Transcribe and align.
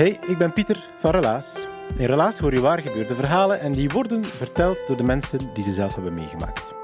Hey, 0.00 0.18
ik 0.26 0.38
ben 0.38 0.52
Pieter 0.52 0.86
van 0.98 1.10
Relaas. 1.10 1.66
In 1.96 2.06
Relaas 2.06 2.38
hoor 2.38 2.54
je 2.54 2.60
waar 2.60 2.78
gebeurde 2.78 3.14
verhalen 3.14 3.60
en 3.60 3.72
die 3.72 3.88
worden 3.88 4.24
verteld 4.24 4.86
door 4.86 4.96
de 4.96 5.02
mensen 5.02 5.38
die 5.54 5.64
ze 5.64 5.72
zelf 5.72 5.94
hebben 5.94 6.14
meegemaakt. 6.14 6.74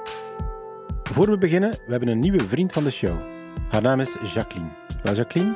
Voor 1.02 1.30
we 1.30 1.38
beginnen, 1.38 1.70
we 1.70 1.90
hebben 1.90 2.08
een 2.08 2.20
nieuwe 2.20 2.48
vriend 2.48 2.72
van 2.72 2.84
de 2.84 2.90
show. 2.90 3.18
Haar 3.68 3.82
naam 3.82 4.00
is 4.00 4.16
Jacqueline. 4.34 4.70
Wel 5.02 5.14
Jacqueline, 5.14 5.54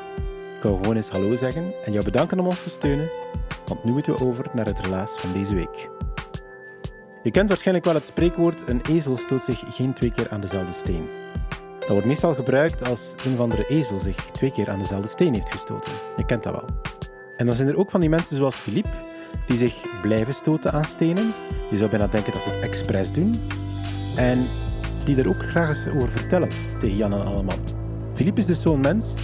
ik 0.57 0.63
wou 0.63 0.77
gewoon 0.77 0.97
eens 0.97 1.09
hallo 1.09 1.35
zeggen 1.35 1.73
en 1.85 1.93
jou 1.93 2.05
bedanken 2.05 2.39
om 2.39 2.47
ons 2.47 2.63
te 2.63 2.69
steunen, 2.69 3.11
want 3.67 3.85
nu 3.85 3.93
moeten 3.93 4.13
we 4.13 4.25
over 4.25 4.47
naar 4.53 4.67
het 4.67 4.81
relaas 4.81 5.19
van 5.19 5.33
deze 5.33 5.55
week. 5.55 5.91
Je 7.23 7.31
kent 7.31 7.49
waarschijnlijk 7.49 7.87
wel 7.87 7.95
het 7.95 8.07
spreekwoord 8.07 8.69
een 8.69 8.81
ezel 8.89 9.17
stoot 9.17 9.43
zich 9.43 9.63
geen 9.75 9.93
twee 9.93 10.13
keer 10.13 10.31
aan 10.31 10.41
dezelfde 10.41 10.73
steen. 10.73 11.09
Dat 11.79 11.89
wordt 11.89 12.07
meestal 12.07 12.35
gebruikt 12.35 12.89
als 12.89 13.15
een 13.25 13.33
of 13.33 13.41
andere 13.41 13.67
ezel 13.69 13.99
zich 13.99 14.31
twee 14.31 14.53
keer 14.53 14.71
aan 14.71 14.79
dezelfde 14.79 15.09
steen 15.09 15.35
heeft 15.35 15.53
gestoten. 15.53 15.93
Je 16.17 16.27
kent 16.27 16.43
dat 16.43 16.53
wel. 16.53 16.90
En 17.41 17.47
dan 17.47 17.55
zijn 17.55 17.69
er 17.69 17.79
ook 17.79 17.91
van 17.91 18.01
die 18.01 18.09
mensen 18.09 18.37
zoals 18.37 18.55
Philippe, 18.55 18.91
die 19.47 19.59
zich 19.59 19.75
blijven 20.03 20.35
stoten 20.35 20.73
aan 20.73 20.85
stenen. 20.85 21.33
Je 21.71 21.77
zou 21.77 21.91
bijna 21.91 22.07
denken 22.07 22.33
dat 22.33 22.43
ze 22.43 22.49
het 22.49 22.61
expres 22.61 23.13
doen. 23.13 23.35
En 24.17 24.47
die 25.05 25.17
er 25.17 25.29
ook 25.29 25.43
graag 25.43 25.69
eens 25.69 25.87
over 25.95 26.09
vertellen 26.09 26.49
tegen 26.79 26.97
Jan 26.97 27.13
en 27.13 27.25
Alleman. 27.25 27.59
Philippe 28.15 28.41
is 28.41 28.47
dus 28.47 28.61
zo'n 28.61 28.81
mens, 28.81 29.15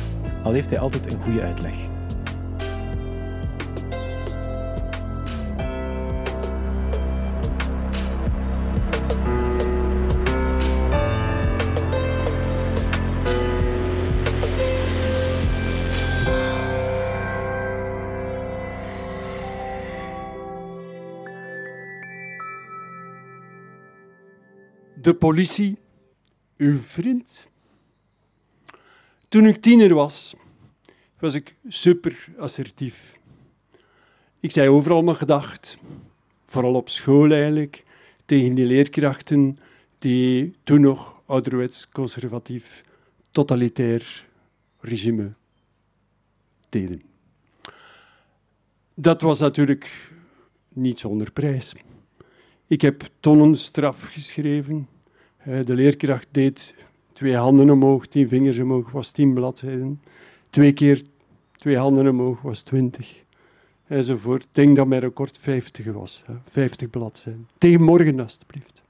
al 0.42 0.52
heeft 0.52 0.70
hij 0.70 0.78
altijd 0.78 1.12
een 1.12 1.20
goede 1.20 1.40
uitleg. 1.40 1.74
De 25.06 25.14
politie, 25.14 25.78
uw 26.56 26.78
vriend. 26.78 27.46
Toen 29.28 29.46
ik 29.46 29.56
tiener 29.56 29.94
was, 29.94 30.34
was 31.18 31.34
ik 31.34 31.54
super 31.68 32.28
assertief. 32.38 33.18
Ik 34.40 34.50
zei 34.50 34.68
overal 34.68 35.02
mijn 35.02 35.16
gedacht, 35.16 35.78
vooral 36.46 36.74
op 36.74 36.88
school 36.88 37.30
eigenlijk, 37.30 37.84
tegen 38.24 38.54
die 38.54 38.66
leerkrachten 38.66 39.58
die 39.98 40.54
toen 40.64 40.80
nog 40.80 41.22
ouderwets 41.26 41.88
conservatief, 41.88 42.84
totalitair 43.30 44.26
regime 44.80 45.32
deden. 46.68 47.02
Dat 48.94 49.20
was 49.20 49.38
natuurlijk 49.38 50.10
niet 50.68 50.98
zonder 50.98 51.32
prijs. 51.32 51.72
Ik 52.66 52.80
heb 52.80 53.08
tonnen 53.20 53.56
straf 53.56 54.02
geschreven. 54.02 54.94
Eh, 55.46 55.64
De 55.64 55.74
leerkracht 55.74 56.28
deed 56.30 56.74
twee 57.12 57.36
handen 57.36 57.70
omhoog, 57.70 58.06
tien 58.06 58.28
vingers 58.28 58.58
omhoog, 58.58 58.90
was 58.90 59.10
tien 59.10 59.34
bladzijden. 59.34 60.00
Twee 60.50 60.72
keer 60.72 61.02
twee 61.52 61.76
handen 61.76 62.08
omhoog 62.08 62.42
was 62.42 62.62
twintig. 62.62 63.24
Enzovoort. 63.86 64.42
Ik 64.42 64.48
denk 64.52 64.76
dat 64.76 64.86
mijn 64.86 65.00
record 65.00 65.38
50 65.38 65.92
was. 65.92 66.22
50 66.42 66.90
bladzijden. 66.90 67.48
Tegen 67.58 67.82
morgen, 67.82 68.20
alstublieft. 68.20 68.82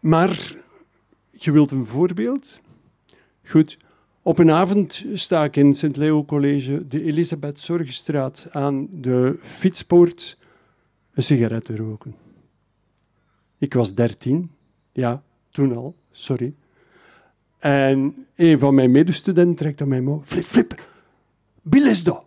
Maar, 0.00 0.56
je 1.30 1.50
wilt 1.50 1.70
een 1.70 1.86
voorbeeld? 1.86 2.60
Goed. 3.44 3.78
Op 4.22 4.38
een 4.38 4.50
avond 4.50 5.06
sta 5.12 5.44
ik 5.44 5.56
in 5.56 5.74
Sint 5.74 5.96
Leo 5.96 6.24
College, 6.24 6.86
de 6.86 7.02
Elisabeth 7.02 7.60
Zorgstraat, 7.60 8.46
aan 8.50 8.88
de 8.90 9.38
fietspoort 9.42 10.38
een 11.14 11.22
sigaret 11.22 11.64
te 11.64 11.76
roken. 11.76 12.14
Ik 13.58 13.74
was 13.74 13.94
dertien, 13.94 14.50
ja, 14.92 15.22
toen 15.50 15.76
al, 15.76 15.96
sorry. 16.12 16.54
En 17.58 18.26
een 18.36 18.58
van 18.58 18.74
mijn 18.74 18.90
medestudenten 18.90 19.56
trekt 19.56 19.80
aan 19.80 19.88
mijn 19.88 20.04
mouw. 20.04 20.22
Flip, 20.24 20.44
flip, 20.44 20.82
Bill 21.62 21.88
is 21.88 22.02
dat. 22.02 22.24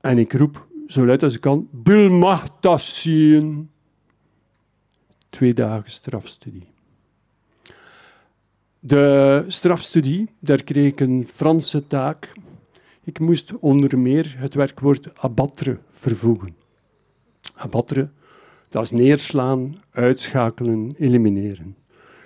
En 0.00 0.18
ik 0.18 0.32
roep 0.32 0.66
zo 0.86 1.06
luid 1.06 1.22
als 1.22 1.34
ik 1.34 1.40
kan, 1.40 1.68
Bill. 1.70 2.38
Twee 5.30 5.54
dagen 5.54 5.90
strafstudie. 5.90 6.66
De 8.78 9.44
strafstudie, 9.48 10.28
daar 10.38 10.62
kreeg 10.62 10.86
ik 10.86 11.00
een 11.00 11.26
Franse 11.28 11.86
taak. 11.86 12.32
Ik 13.04 13.18
moest 13.18 13.58
onder 13.58 13.98
meer 13.98 14.34
het 14.38 14.54
werkwoord 14.54 15.18
abattre 15.18 15.78
vervoegen. 15.90 16.56
Abattre, 17.54 18.10
dat 18.74 18.82
is 18.82 18.90
neerslaan, 18.90 19.82
uitschakelen, 19.90 20.94
elimineren. 20.98 21.76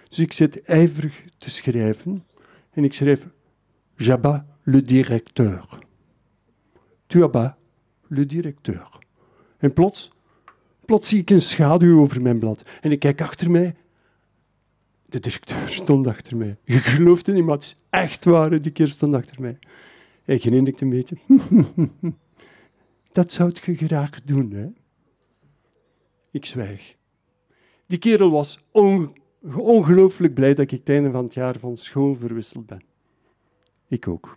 Dus 0.08 0.18
ik 0.18 0.32
zit 0.32 0.62
ijverig 0.62 1.24
te 1.38 1.50
schrijven 1.50 2.24
en 2.70 2.84
ik 2.84 2.92
schrijf 2.92 3.28
J'abats 3.96 4.42
le 4.62 4.82
directeur. 4.82 5.78
Tu 7.06 7.22
abats 7.22 7.54
le 8.06 8.26
directeur. 8.26 8.98
En 9.58 9.72
plots, 9.72 10.12
plots 10.84 11.08
zie 11.08 11.20
ik 11.20 11.30
een 11.30 11.40
schaduw 11.40 12.00
over 12.00 12.22
mijn 12.22 12.38
blad 12.38 12.62
en 12.80 12.92
ik 12.92 12.98
kijk 12.98 13.20
achter 13.20 13.50
mij. 13.50 13.74
De 15.02 15.20
directeur 15.20 15.68
stond 15.68 16.06
achter 16.06 16.36
mij. 16.36 16.56
Je 16.64 16.78
gelooft 16.78 17.26
het 17.26 17.34
niet, 17.34 17.44
maar 17.44 17.54
het 17.54 17.64
is 17.64 17.76
echt 17.90 18.24
waar, 18.24 18.60
die 18.60 18.72
keer 18.72 18.88
stond 18.88 19.14
achter 19.14 19.40
mij. 19.40 19.58
Hij 20.24 20.38
grinnikte 20.38 20.84
een 20.84 20.90
beetje. 20.90 21.16
Dat 23.12 23.32
zou 23.32 23.52
je 23.64 23.74
graag 23.74 24.22
doen, 24.24 24.50
hè? 24.52 24.66
Ik 26.38 26.44
zwijg. 26.44 26.96
Die 27.86 27.98
kerel 27.98 28.30
was 28.30 28.58
on- 28.70 29.16
ongelooflijk 29.56 30.34
blij 30.34 30.54
dat 30.54 30.64
ik 30.64 30.70
het 30.70 30.88
einde 30.88 31.10
van 31.10 31.24
het 31.24 31.34
jaar 31.34 31.58
van 31.58 31.76
school 31.76 32.14
verwisseld 32.14 32.66
ben. 32.66 32.82
Ik 33.88 34.08
ook. 34.08 34.36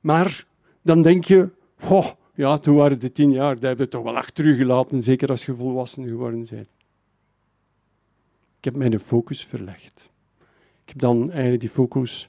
Maar 0.00 0.46
dan 0.82 1.02
denk 1.02 1.24
je, 1.24 1.50
goh, 1.78 2.10
ja, 2.34 2.58
toen 2.58 2.76
waren 2.76 3.00
de 3.00 3.12
tien 3.12 3.30
jaar, 3.30 3.54
dat 3.54 3.62
heb 3.62 3.78
je 3.78 3.88
toch 3.88 4.02
wel 4.02 4.16
achter 4.16 4.44
u 4.44 4.56
gelaten, 4.56 5.02
zeker 5.02 5.28
als 5.28 5.44
je 5.44 5.54
volwassen 5.54 6.08
geworden 6.08 6.46
bent. 6.50 6.68
Ik 8.58 8.64
heb 8.64 8.76
mijn 8.76 9.00
focus 9.00 9.44
verlegd. 9.44 10.10
Ik 10.82 10.88
heb 10.88 10.98
dan 10.98 11.30
eigenlijk 11.30 11.60
die 11.60 11.70
focus 11.70 12.28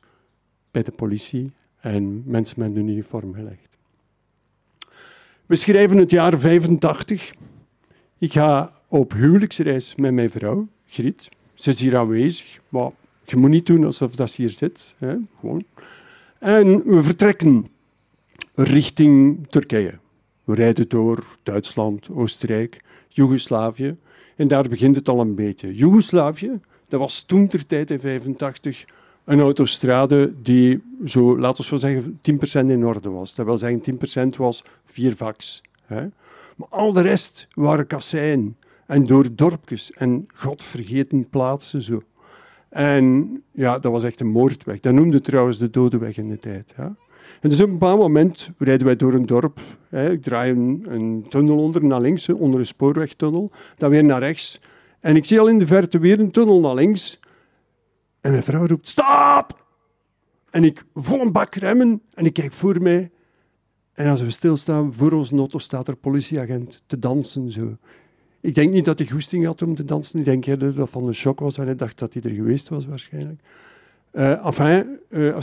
bij 0.71 0.83
de 0.83 0.91
politie 0.91 1.51
en 1.77 2.23
mensen 2.25 2.59
met 2.59 2.75
een 2.75 2.87
uniform 2.87 3.33
gelegd. 3.33 3.69
We 5.45 5.55
schrijven 5.55 5.97
het 5.97 6.11
jaar 6.11 6.39
85. 6.39 7.33
Ik 8.19 8.33
ga 8.33 8.71
op 8.87 9.11
huwelijksreis 9.11 9.95
met 9.95 10.13
mijn 10.13 10.29
vrouw, 10.29 10.67
Griet. 10.87 11.29
Ze 11.53 11.69
is 11.69 11.79
hier 11.79 11.97
aanwezig, 11.97 12.59
maar 12.69 12.91
je 13.23 13.35
moet 13.35 13.49
niet 13.49 13.65
doen 13.65 13.85
alsof 13.85 14.15
dat 14.15 14.31
ze 14.31 14.41
hier 14.41 14.51
zit. 14.51 14.95
Hè? 14.97 15.15
Gewoon. 15.39 15.63
En 16.39 16.83
we 16.83 17.03
vertrekken 17.03 17.67
richting 18.53 19.47
Turkije. 19.47 19.97
We 20.43 20.55
rijden 20.55 20.89
door 20.89 21.25
Duitsland, 21.43 22.09
Oostenrijk, 22.09 22.81
Joegoslavië. 23.07 23.95
En 24.35 24.47
daar 24.47 24.69
begint 24.69 24.95
het 24.95 25.09
al 25.09 25.19
een 25.19 25.35
beetje. 25.35 25.75
Joegoslavië, 25.75 26.59
dat 26.87 26.99
was 26.99 27.21
toen 27.21 27.47
ter 27.47 27.65
tijd 27.65 27.91
in 27.91 27.99
85 27.99 28.85
een 29.23 29.39
autostrade 29.39 30.33
die 30.41 30.81
zo, 31.05 31.39
laten 31.39 31.69
we 31.69 31.77
zeggen, 31.77 32.19
10% 32.63 32.65
in 32.65 32.85
orde 32.85 33.09
was. 33.09 33.35
Dat 33.35 33.45
wil 33.45 33.57
zeggen, 33.57 33.81
10% 34.35 34.37
was 34.37 34.63
vier 34.83 35.15
vaks. 35.15 35.61
Hè. 35.85 36.07
Maar 36.59 36.67
al 36.69 36.93
de 36.93 37.01
rest 37.01 37.47
waren 37.53 37.87
kasseien 37.87 38.57
en 38.85 39.05
door 39.05 39.35
dorpjes 39.35 39.91
en 39.91 40.27
godvergeten 40.33 41.29
plaatsen 41.29 41.81
zo. 41.81 42.01
En 42.69 43.43
ja, 43.51 43.79
dat 43.79 43.91
was 43.91 44.03
echt 44.03 44.19
een 44.19 44.27
moordweg. 44.27 44.79
Dat 44.79 44.93
noemde 44.93 45.21
trouwens 45.21 45.57
de 45.57 45.69
Dodeweg 45.69 46.17
in 46.17 46.27
de 46.27 46.37
tijd. 46.37 46.73
Ja. 46.77 46.95
En 47.41 47.49
dus 47.49 47.61
op 47.61 47.67
een 47.67 47.77
bepaald 47.77 47.99
moment 47.99 48.51
rijden 48.57 48.85
wij 48.85 48.95
door 48.95 49.13
een 49.13 49.25
dorp. 49.25 49.59
Hè. 49.89 50.11
Ik 50.11 50.21
draai 50.21 50.51
een, 50.51 51.25
tunnel 51.29 51.57
onder 51.57 51.83
naar 51.83 52.01
links, 52.01 52.29
onder 52.29 52.59
een 52.59 52.65
spoorwegtunnel. 52.65 53.51
Dan 53.77 53.89
weer 53.89 54.03
naar 54.03 54.19
rechts. 54.19 54.61
En 54.99 55.15
ik 55.15 55.25
zie 55.25 55.39
al 55.39 55.47
in 55.47 55.59
de 55.59 55.67
verte 55.67 55.99
weer 55.99 56.19
een 56.19 56.31
tunnel 56.31 56.59
naar 56.59 56.75
links. 56.75 57.19
En 58.21 58.31
mijn 58.31 58.43
vrouw 58.43 58.65
roept, 58.65 58.87
stop! 58.87 59.65
En 60.49 60.63
ik 60.63 60.83
vol 60.93 61.21
een 61.21 61.31
bak 61.31 61.55
remmen 61.55 62.01
en 62.13 62.25
ik 62.25 62.33
kijk 62.33 62.51
voor 62.51 62.81
mij. 62.81 63.11
En 63.99 64.07
als 64.07 64.21
we 64.21 64.29
stilstaan, 64.29 64.93
voor 64.93 65.11
ons 65.11 65.31
auto 65.31 65.57
staat 65.57 65.87
er 65.87 65.95
politieagent 65.95 66.81
te 66.85 66.99
dansen. 66.99 67.51
Zo. 67.51 67.77
Ik 68.39 68.55
denk 68.55 68.73
niet 68.73 68.85
dat 68.85 68.99
hij 68.99 69.07
goesting 69.07 69.45
had 69.45 69.61
om 69.61 69.75
te 69.75 69.85
dansen. 69.85 70.19
Ik 70.19 70.25
denk 70.25 70.59
dat 70.59 70.75
dat 70.75 70.89
van 70.89 71.07
een 71.07 71.15
shock 71.15 71.39
was 71.39 71.57
en 71.57 71.65
hij 71.65 71.75
dacht 71.75 71.99
dat 71.99 72.13
hij 72.13 72.21
er 72.23 72.31
geweest 72.31 72.69
was 72.69 72.85
waarschijnlijk. 72.85 73.41
Uh, 74.11 74.43
als 74.43 74.57
hij 74.57 74.85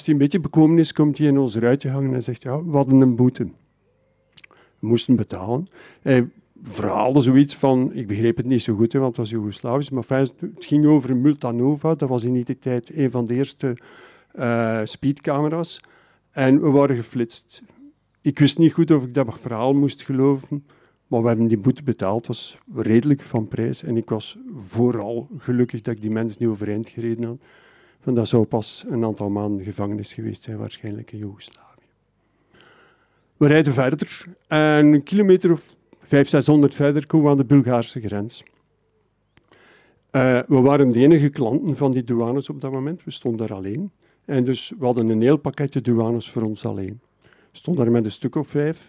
een 0.07 0.19
beetje 0.19 0.41
bekomen 0.41 0.79
is, 0.79 0.93
komt 0.93 1.19
hij 1.19 1.27
in 1.27 1.39
ons 1.39 1.57
ruitje 1.57 1.91
hangen 1.91 2.15
en 2.15 2.23
zegt, 2.23 2.43
ja, 2.43 2.65
we 2.65 2.77
hadden 2.77 3.01
een 3.01 3.17
boete. 3.17 3.45
We 4.79 4.87
moesten 4.87 5.17
betalen. 5.17 5.69
Hij 6.03 6.29
verhaalde 6.63 7.21
zoiets 7.21 7.57
van, 7.57 7.91
ik 7.95 8.07
begreep 8.07 8.37
het 8.37 8.47
niet 8.47 8.63
zo 8.63 8.75
goed, 8.75 8.93
want 8.93 9.07
het 9.07 9.17
was 9.17 9.31
Joegoslavisch, 9.31 9.91
maar 9.91 10.05
het 10.09 10.33
ging 10.59 10.87
over 10.87 11.17
Multanova. 11.17 11.95
Dat 11.95 12.09
was 12.09 12.25
in 12.25 12.33
die 12.33 12.59
tijd 12.59 12.97
een 12.97 13.11
van 13.11 13.25
de 13.25 13.35
eerste 13.35 13.77
speedcamera's. 14.85 15.83
En 16.31 16.61
we 16.61 16.71
waren 16.71 16.97
geflitst. 16.97 17.63
Ik 18.27 18.39
wist 18.39 18.59
niet 18.59 18.73
goed 18.73 18.91
of 18.91 19.05
ik 19.05 19.15
dat 19.15 19.41
verhaal 19.41 19.75
moest 19.75 20.03
geloven. 20.03 20.67
Maar 21.07 21.23
we 21.23 21.29
hebben 21.29 21.47
die 21.47 21.59
boete 21.59 21.83
betaald. 21.83 22.27
Was 22.27 22.59
redelijk 22.75 23.23
van 23.23 23.49
prijs. 23.49 23.83
En 23.83 23.97
ik 23.97 24.09
was 24.09 24.39
vooral 24.57 25.29
gelukkig 25.37 25.81
dat 25.81 25.95
ik 25.95 26.01
die 26.01 26.11
mensen 26.11 26.37
niet 26.41 26.49
overeind 26.49 26.89
gereden 26.89 27.25
had. 27.25 27.39
Want 28.03 28.17
dat 28.17 28.29
zou 28.29 28.45
pas 28.45 28.85
een 28.89 29.05
aantal 29.05 29.31
maanden 29.31 29.65
gevangenis 29.65 30.13
geweest 30.13 30.43
zijn, 30.43 30.57
waarschijnlijk 30.57 31.13
in 31.13 31.19
Joegoslavië. 31.19 31.87
We 33.37 33.47
rijden 33.47 33.73
verder. 33.73 34.25
En 34.47 34.87
een 34.93 35.03
kilometer 35.03 35.53
of 35.53 35.63
500, 36.01 36.29
600 36.29 36.75
verder 36.75 37.07
komen 37.07 37.27
we 37.27 37.33
aan 37.33 37.37
de 37.37 37.45
Bulgaarse 37.45 38.01
grens. 38.01 38.43
Uh, 40.13 40.41
we 40.47 40.61
waren 40.61 40.89
de 40.89 41.01
enige 41.01 41.29
klanten 41.29 41.77
van 41.77 41.93
die 41.93 42.05
douanes 42.05 42.49
op 42.49 42.61
dat 42.61 42.73
moment. 42.73 43.05
We 43.05 43.11
stonden 43.11 43.47
daar 43.47 43.57
alleen. 43.57 43.91
En 44.25 44.45
dus 44.45 44.73
we 44.79 44.85
hadden 44.85 45.09
een 45.09 45.23
heel 45.23 45.37
pakketje 45.37 45.81
douanes 45.81 46.31
voor 46.31 46.43
ons 46.43 46.65
alleen. 46.65 47.01
We 47.57 47.63
stonden 47.63 47.85
daar 47.85 47.93
met 47.93 48.05
een 48.05 48.11
stuk 48.11 48.35
of 48.35 48.49
vijf. 48.49 48.87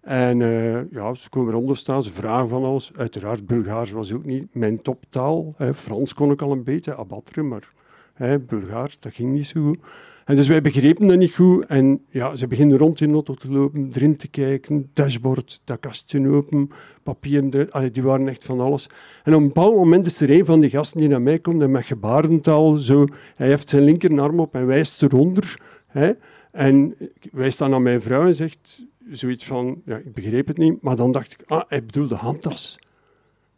En 0.00 0.40
uh, 0.40 0.90
ja, 0.90 1.14
ze 1.14 1.28
komen 1.28 1.52
eronder 1.52 1.76
staan, 1.76 2.02
ze 2.02 2.10
vragen 2.10 2.48
van 2.48 2.64
alles. 2.64 2.90
Uiteraard, 2.96 3.46
Bulgaars 3.46 3.90
was 3.90 4.12
ook 4.12 4.24
niet 4.24 4.54
mijn 4.54 4.82
toptaal. 4.82 5.54
Hè. 5.56 5.74
Frans 5.74 6.14
kon 6.14 6.30
ik 6.30 6.42
al 6.42 6.52
een 6.52 6.64
beetje, 6.64 6.96
abattre, 6.96 7.42
maar 7.42 7.72
hè, 8.14 8.38
Bulgaars, 8.38 8.98
dat 8.98 9.12
ging 9.12 9.32
niet 9.32 9.46
zo 9.46 9.62
goed. 9.62 9.78
En 10.24 10.36
dus 10.36 10.46
wij 10.46 10.60
begrepen 10.60 11.06
dat 11.06 11.18
niet 11.18 11.34
goed. 11.34 11.66
En 11.66 12.04
ja, 12.08 12.36
ze 12.36 12.46
beginnen 12.46 12.78
rond 12.78 13.00
in 13.00 13.08
de 13.08 13.14
auto 13.14 13.34
te 13.34 13.50
lopen, 13.50 13.90
erin 13.92 14.16
te 14.16 14.28
kijken, 14.28 14.90
dashboard, 14.92 15.60
dat 15.64 15.80
kastje 15.80 16.28
open, 16.28 16.70
papieren 17.02 17.50
erin. 17.52 17.92
Die 17.92 18.02
waren 18.02 18.28
echt 18.28 18.44
van 18.44 18.60
alles. 18.60 18.88
En 19.24 19.34
op 19.34 19.40
een 19.40 19.46
bepaald 19.46 19.74
moment 19.74 20.06
is 20.06 20.20
er 20.20 20.30
een 20.30 20.44
van 20.44 20.60
die 20.60 20.70
gasten 20.70 21.00
die 21.00 21.08
naar 21.08 21.22
mij 21.22 21.38
komt 21.38 21.62
en 21.62 21.70
met 21.70 21.84
gebarentaal 21.84 22.74
zo... 22.74 23.06
Hij 23.36 23.48
heeft 23.48 23.68
zijn 23.68 23.82
linkerarm 23.82 24.40
op 24.40 24.54
en 24.54 24.66
wijst 24.66 25.02
eronder. 25.02 25.60
Hè. 25.86 26.12
En 26.50 26.96
wijst 27.32 27.58
dan 27.58 27.70
naar 27.70 27.82
mijn 27.82 28.02
vrouw 28.02 28.26
en 28.26 28.34
zegt 28.34 28.82
zoiets 29.10 29.44
van, 29.44 29.82
ja, 29.84 29.96
ik 29.96 30.12
begreep 30.12 30.46
het 30.46 30.58
niet, 30.58 30.82
maar 30.82 30.96
dan 30.96 31.12
dacht 31.12 31.32
ik, 31.32 31.42
ah, 31.46 31.62
hij 31.68 31.84
bedoelde 31.84 32.14
handtas. 32.14 32.78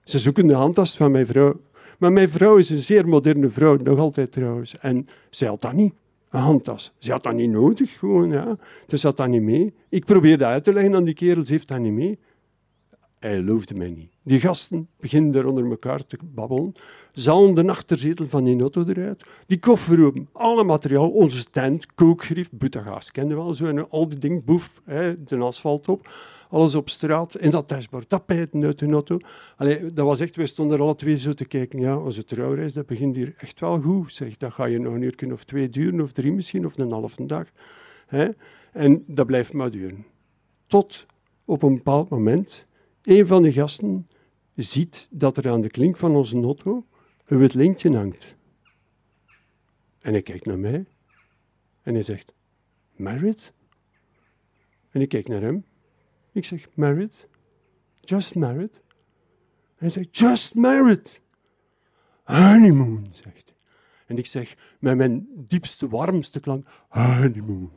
Ze 0.04 0.18
zoeken 0.18 0.46
de 0.46 0.54
handtas 0.54 0.96
van 0.96 1.10
mijn 1.10 1.26
vrouw. 1.26 1.60
Maar 1.98 2.12
mijn 2.12 2.28
vrouw 2.28 2.56
is 2.56 2.70
een 2.70 2.78
zeer 2.78 3.08
moderne 3.08 3.48
vrouw, 3.48 3.76
nog 3.76 3.98
altijd 3.98 4.32
trouwens. 4.32 4.78
En 4.78 5.06
zij 5.30 5.48
had 5.48 5.60
dat 5.60 5.72
niet, 5.72 5.94
een 6.30 6.40
handtas. 6.40 6.92
Ze 6.98 7.10
had 7.10 7.22
dat 7.22 7.34
niet 7.34 7.50
nodig, 7.50 7.98
gewoon, 7.98 8.30
ja. 8.30 8.56
Dus 8.86 9.02
had 9.02 9.16
dat 9.16 9.28
niet 9.28 9.42
mee. 9.42 9.74
Ik 9.88 10.04
probeerde 10.04 10.44
uit 10.44 10.64
te 10.64 10.72
leggen 10.72 10.94
aan 10.94 11.04
die 11.04 11.14
kerel, 11.14 11.44
ze 11.44 11.52
heeft 11.52 11.68
dat 11.68 11.78
niet 11.78 11.92
mee. 11.92 12.18
Hij 13.22 13.42
loofde 13.42 13.74
mij 13.74 13.90
niet. 13.90 14.12
Die 14.22 14.40
gasten 14.40 14.88
beginnen 15.00 15.34
er 15.34 15.46
onder 15.46 15.70
elkaar 15.70 16.06
te 16.06 16.19
babbelen. 16.24 16.72
Zalen 17.12 17.54
de 17.54 17.69
achterzetel 17.70 18.26
van 18.26 18.44
die 18.44 18.60
auto 18.60 18.84
eruit. 18.86 19.24
Die 19.46 19.58
koffer 19.58 20.04
open. 20.04 20.28
Alle 20.32 20.64
materiaal. 20.64 21.10
Onze 21.10 21.44
tent, 21.44 21.94
kookgrief, 21.94 22.50
butagaas. 22.52 23.10
Kende 23.10 23.34
wel 23.34 23.54
zo. 23.54 23.86
Al 23.90 24.08
die 24.08 24.19
dingen, 24.19 24.44
boef, 24.44 24.82
hè, 24.84 25.24
de 25.24 25.38
asfalt 25.38 25.88
op. 25.88 26.10
Alles 26.50 26.74
op 26.74 26.88
straat. 26.88 27.34
En 27.34 27.50
dat 27.50 27.69
dashboard. 27.69 28.08
Tapijten 28.08 28.64
uit 28.64 28.78
de 28.78 28.86
auto. 28.86 29.19
Allee, 29.56 29.92
dat 29.92 30.06
was 30.06 30.20
echt, 30.20 30.36
wij 30.36 30.46
stonden 30.46 30.76
er 30.76 30.82
alle 30.82 30.94
twee 30.94 31.16
zo 31.16 31.32
te 31.32 31.44
kijken. 31.44 31.80
Ja, 31.80 31.98
onze 31.98 32.25
trouwreis, 32.25 32.72
dat 32.72 32.86
begint 32.86 33.16
hier 33.16 33.34
echt 33.38 33.60
wel 33.60 33.80
goed. 33.80 34.14
Zeg, 34.14 34.36
dat 34.36 34.52
ga 34.52 34.64
je 34.64 34.78
nog 34.78 34.94
een 34.94 35.02
uur 35.02 35.32
of 35.32 35.44
twee 35.44 35.68
duren. 35.68 36.00
Of 36.00 36.12
drie 36.12 36.32
misschien. 36.32 36.66
Of 36.66 36.78
een 36.78 36.92
halve 36.92 37.26
dag. 37.26 37.46
Hè. 38.06 38.28
En 38.72 39.04
dat 39.06 39.26
blijft 39.26 39.52
maar 39.52 39.70
duren. 39.70 40.04
Tot 40.66 41.06
op 41.44 41.62
een 41.62 41.75
bepaald 41.75 42.08
moment 42.08 42.66
een 43.02 43.26
van 43.26 43.43
de 43.43 43.52
gasten 43.52 44.08
ziet 44.54 45.08
dat 45.10 45.37
er 45.37 45.50
aan 45.50 45.60
de 45.60 45.70
klink 45.70 45.96
van 45.96 46.16
onze 46.16 46.40
auto 46.40 46.87
een 47.26 47.38
wit 47.38 47.54
lintje 47.54 47.96
hangt. 47.96 48.34
En 50.00 50.12
hij 50.12 50.22
kijkt 50.22 50.46
naar 50.46 50.58
mij 50.58 50.84
en 51.82 51.94
hij 51.94 52.02
zegt, 52.02 52.32
married? 52.96 53.52
En 54.90 55.00
ik 55.00 55.08
kijk 55.08 55.28
naar 55.28 55.40
hem. 55.40 55.64
Ik 56.32 56.44
zeg, 56.44 56.69
married? 56.75 57.26
Just 58.00 58.34
married? 58.34 58.75
En 58.75 59.78
hij 59.78 59.90
zegt, 59.90 60.19
just 60.19 60.54
married. 60.54 61.20
Honeymoon, 62.25 63.06
zegt 63.10 63.44
hij. 63.44 63.56
En 64.06 64.19
ik 64.19 64.26
zeg, 64.26 64.54
met 64.81 64.96
mijn 64.96 65.26
diepste, 65.34 65.88
warmste 65.88 66.40
klank, 66.40 66.66
honeymoon. 66.88 67.72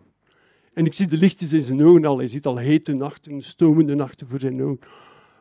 En 0.74 0.86
ik 0.86 0.94
zie 0.94 1.08
de 1.08 1.18
lichtjes 1.18 1.54
in 1.54 1.62
zijn 1.62 1.84
ogen 1.84 2.06
al. 2.06 2.18
Hij 2.18 2.28
ziet 2.28 2.46
al 2.46 2.58
hete 2.58 2.94
nachten, 2.94 3.42
stomende 3.42 3.96
nachten 3.96 4.28
voor 4.28 4.40
zijn 4.40 4.64
ogen. 4.64 4.80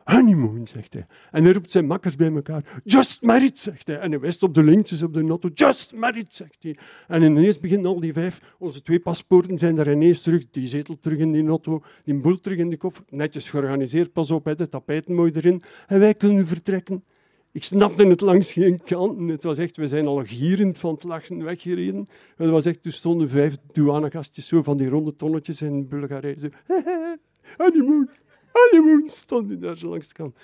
Honeymoon, 0.05 0.67
zegt 0.67 0.93
hij. 0.93 1.05
En 1.31 1.43
hij 1.43 1.53
roept 1.53 1.71
zijn 1.71 1.85
makkers 1.85 2.15
bij 2.15 2.33
elkaar. 2.33 2.81
Just 2.83 3.21
married, 3.21 3.59
zegt 3.59 3.87
hij. 3.87 3.99
En 3.99 4.09
hij 4.09 4.19
wijst 4.19 4.43
op 4.43 4.53
de 4.53 4.63
lintjes 4.63 5.03
op 5.03 5.13
de 5.13 5.23
notto. 5.23 5.49
Just 5.53 5.93
married, 5.93 6.33
zegt 6.33 6.63
hij. 6.63 6.77
En 7.07 7.21
ineens 7.21 7.59
beginnen 7.59 7.91
al 7.91 7.99
die 7.99 8.13
vijf, 8.13 8.55
onze 8.59 8.81
twee 8.81 8.99
paspoorten 8.99 9.57
zijn 9.57 9.77
er 9.77 9.91
ineens 9.91 10.21
terug. 10.21 10.49
Die 10.51 10.67
zetel 10.67 10.97
terug 10.99 11.17
in 11.17 11.31
die 11.31 11.43
notto, 11.43 11.83
die 12.03 12.15
boel 12.15 12.39
terug 12.39 12.57
in 12.57 12.69
de 12.69 12.77
koffer. 12.77 13.03
Netjes 13.09 13.49
georganiseerd, 13.49 14.13
pas 14.13 14.31
op, 14.31 14.53
de 14.57 14.69
tapijten 14.69 15.15
mooi 15.15 15.31
erin. 15.31 15.61
En 15.87 15.99
wij 15.99 16.13
kunnen 16.13 16.47
vertrekken. 16.47 17.03
Ik 17.51 17.63
snapte 17.63 18.07
het 18.07 18.21
langs 18.21 18.51
geen 18.53 18.83
kanten. 18.83 19.27
Het 19.27 19.43
was 19.43 19.57
echt, 19.57 19.77
we 19.77 19.87
zijn 19.87 20.07
al 20.07 20.23
gierend 20.25 20.77
van 20.77 20.93
het 20.93 21.03
lachen 21.03 21.43
weggereden. 21.43 22.09
Het 22.35 22.49
was 22.49 22.65
echt, 22.65 22.85
er 22.85 22.93
stonden 22.93 23.29
vijf 23.29 23.57
douanegastjes 23.71 24.47
zo 24.47 24.61
van 24.61 24.77
die 24.77 24.89
ronde 24.89 25.15
tonnetjes 25.15 25.61
in 25.61 25.87
Bulgarije. 25.87 26.51
Honeymoon, 27.57 28.09
honeymoon, 28.55 29.09
stonden 29.09 29.59
daar 29.59 29.77
zo 29.77 29.87
langs 29.87 30.07
de 30.07 30.13
kant. 30.13 30.35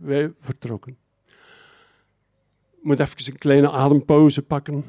Wij 0.00 0.32
vertrokken. 0.40 0.96
Moet 2.80 3.00
even 3.00 3.32
een 3.32 3.38
kleine 3.38 3.70
adempauze 3.70 4.42
pakken. 4.42 4.84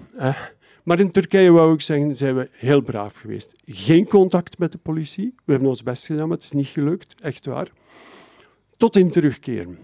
Maar 0.84 1.00
in 1.00 1.12
Turkije, 1.12 1.52
wou 1.52 1.74
ik 1.74 1.82
zeggen, 1.82 2.16
zijn 2.16 2.36
we 2.36 2.50
heel 2.52 2.82
braaf 2.82 3.16
geweest. 3.16 3.54
Geen 3.66 4.08
contact 4.08 4.58
met 4.58 4.72
de 4.72 4.78
politie. 4.78 5.34
We 5.46 5.52
hebben 5.52 5.70
ons 5.70 5.84
best 5.84 6.06
gedaan, 6.06 6.28
maar 6.28 6.38
het 6.38 6.46
is 6.46 6.52
niet 6.52 6.68
gelukt, 6.68 7.22
echt 7.22 7.46
waar. 7.46 7.72
Tot 8.78 8.96
in 8.96 9.12
terugkeren. 9.12 9.78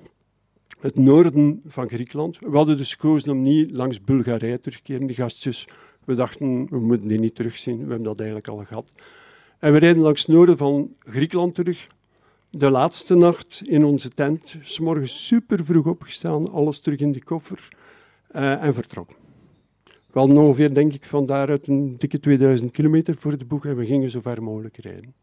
Het 0.79 0.97
noorden 0.97 1.61
van 1.65 1.87
Griekenland. 1.87 2.39
We 2.39 2.55
hadden 2.57 2.77
dus 2.77 2.91
gekozen 2.91 3.31
om 3.31 3.41
niet 3.41 3.71
langs 3.71 4.03
Bulgarije 4.03 4.59
terug 4.59 4.77
te 4.77 4.83
keren, 4.83 5.07
die 5.07 5.15
gastjes. 5.15 5.67
We 6.05 6.15
dachten, 6.15 6.67
we 6.69 6.79
moeten 6.79 7.07
die 7.07 7.19
niet 7.19 7.35
terugzien. 7.35 7.75
We 7.75 7.79
hebben 7.79 8.03
dat 8.03 8.19
eigenlijk 8.19 8.47
al 8.47 8.65
gehad. 8.65 8.91
En 9.59 9.73
we 9.73 9.79
rijden 9.79 10.01
langs 10.01 10.21
het 10.21 10.35
noorden 10.35 10.57
van 10.57 10.95
Griekenland 10.99 11.55
terug 11.55 11.87
de 12.51 12.69
laatste 12.69 13.15
nacht 13.15 13.61
in 13.65 13.85
onze 13.85 14.09
tent, 14.09 14.55
s 14.61 14.79
morgens 14.79 15.27
super 15.27 15.65
vroeg 15.65 15.85
opgestaan, 15.85 16.51
alles 16.51 16.79
terug 16.79 16.99
in 16.99 17.11
de 17.11 17.23
koffer 17.23 17.67
uh, 18.35 18.63
en 18.63 18.73
vertrokken. 18.73 19.15
We 19.83 20.19
hadden 20.19 20.37
ongeveer, 20.37 20.73
denk 20.73 20.93
ik, 20.93 21.05
van 21.05 21.25
daaruit 21.25 21.67
een 21.67 21.97
dikke 21.97 22.19
2000 22.19 22.71
kilometer 22.71 23.15
voor 23.15 23.37
de 23.37 23.45
boeg 23.45 23.65
en 23.65 23.75
we 23.75 23.85
gingen 23.85 24.09
zo 24.09 24.19
ver 24.19 24.43
mogelijk 24.43 24.77
rijden. 24.77 25.13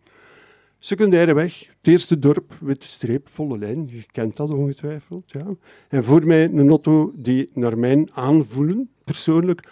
Secundaire 0.78 1.34
weg, 1.34 1.58
het 1.58 1.86
eerste 1.86 2.18
dorp, 2.18 2.56
witte 2.60 2.86
streep, 2.86 3.28
volle 3.28 3.58
lijn, 3.58 3.88
je 3.88 4.04
kent 4.12 4.36
dat 4.36 4.52
ongetwijfeld. 4.54 5.30
Ja. 5.32 5.46
En 5.88 6.04
voor 6.04 6.26
mij 6.26 6.44
een 6.44 6.68
auto 6.68 7.12
die 7.14 7.50
naar 7.54 7.78
mijn 7.78 8.12
aanvoelen, 8.12 8.90
persoonlijk, 9.04 9.68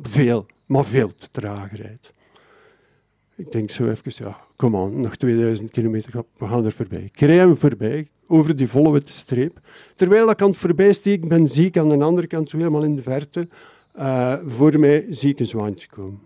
veel, 0.00 0.46
maar 0.66 0.84
veel 0.84 1.14
te 1.14 1.30
traag 1.30 1.76
rijdt. 1.76 2.12
Ik 3.34 3.52
denk 3.52 3.70
zo 3.70 3.90
even, 3.90 4.12
ja, 4.14 4.45
kom 4.56 4.74
on, 4.74 5.00
nog 5.00 5.16
2000 5.16 5.70
kilometer, 5.70 6.24
we 6.36 6.46
gaan 6.46 6.64
er 6.64 6.72
voorbij. 6.72 7.02
Ik 7.02 7.20
rij 7.20 7.54
voorbij, 7.54 8.08
over 8.26 8.56
die 8.56 8.68
volle 8.68 8.90
witte 8.90 9.12
streep. 9.12 9.58
Terwijl 9.94 10.30
ik 10.30 10.42
aan 10.42 10.48
het 10.48 10.56
voorbij 10.56 10.94
ben, 11.20 11.48
zie 11.48 11.66
ik 11.66 11.76
aan 11.76 11.88
de 11.88 12.04
andere 12.04 12.26
kant, 12.26 12.50
zo 12.50 12.56
helemaal 12.56 12.84
in 12.84 12.96
de 12.96 13.02
verte, 13.02 13.48
uh, 13.98 14.36
voor 14.44 14.78
mij 14.78 15.06
zie 15.10 15.30
ik 15.30 15.38
een 15.38 15.46
zwaantje 15.46 15.88
komen. 15.88 16.20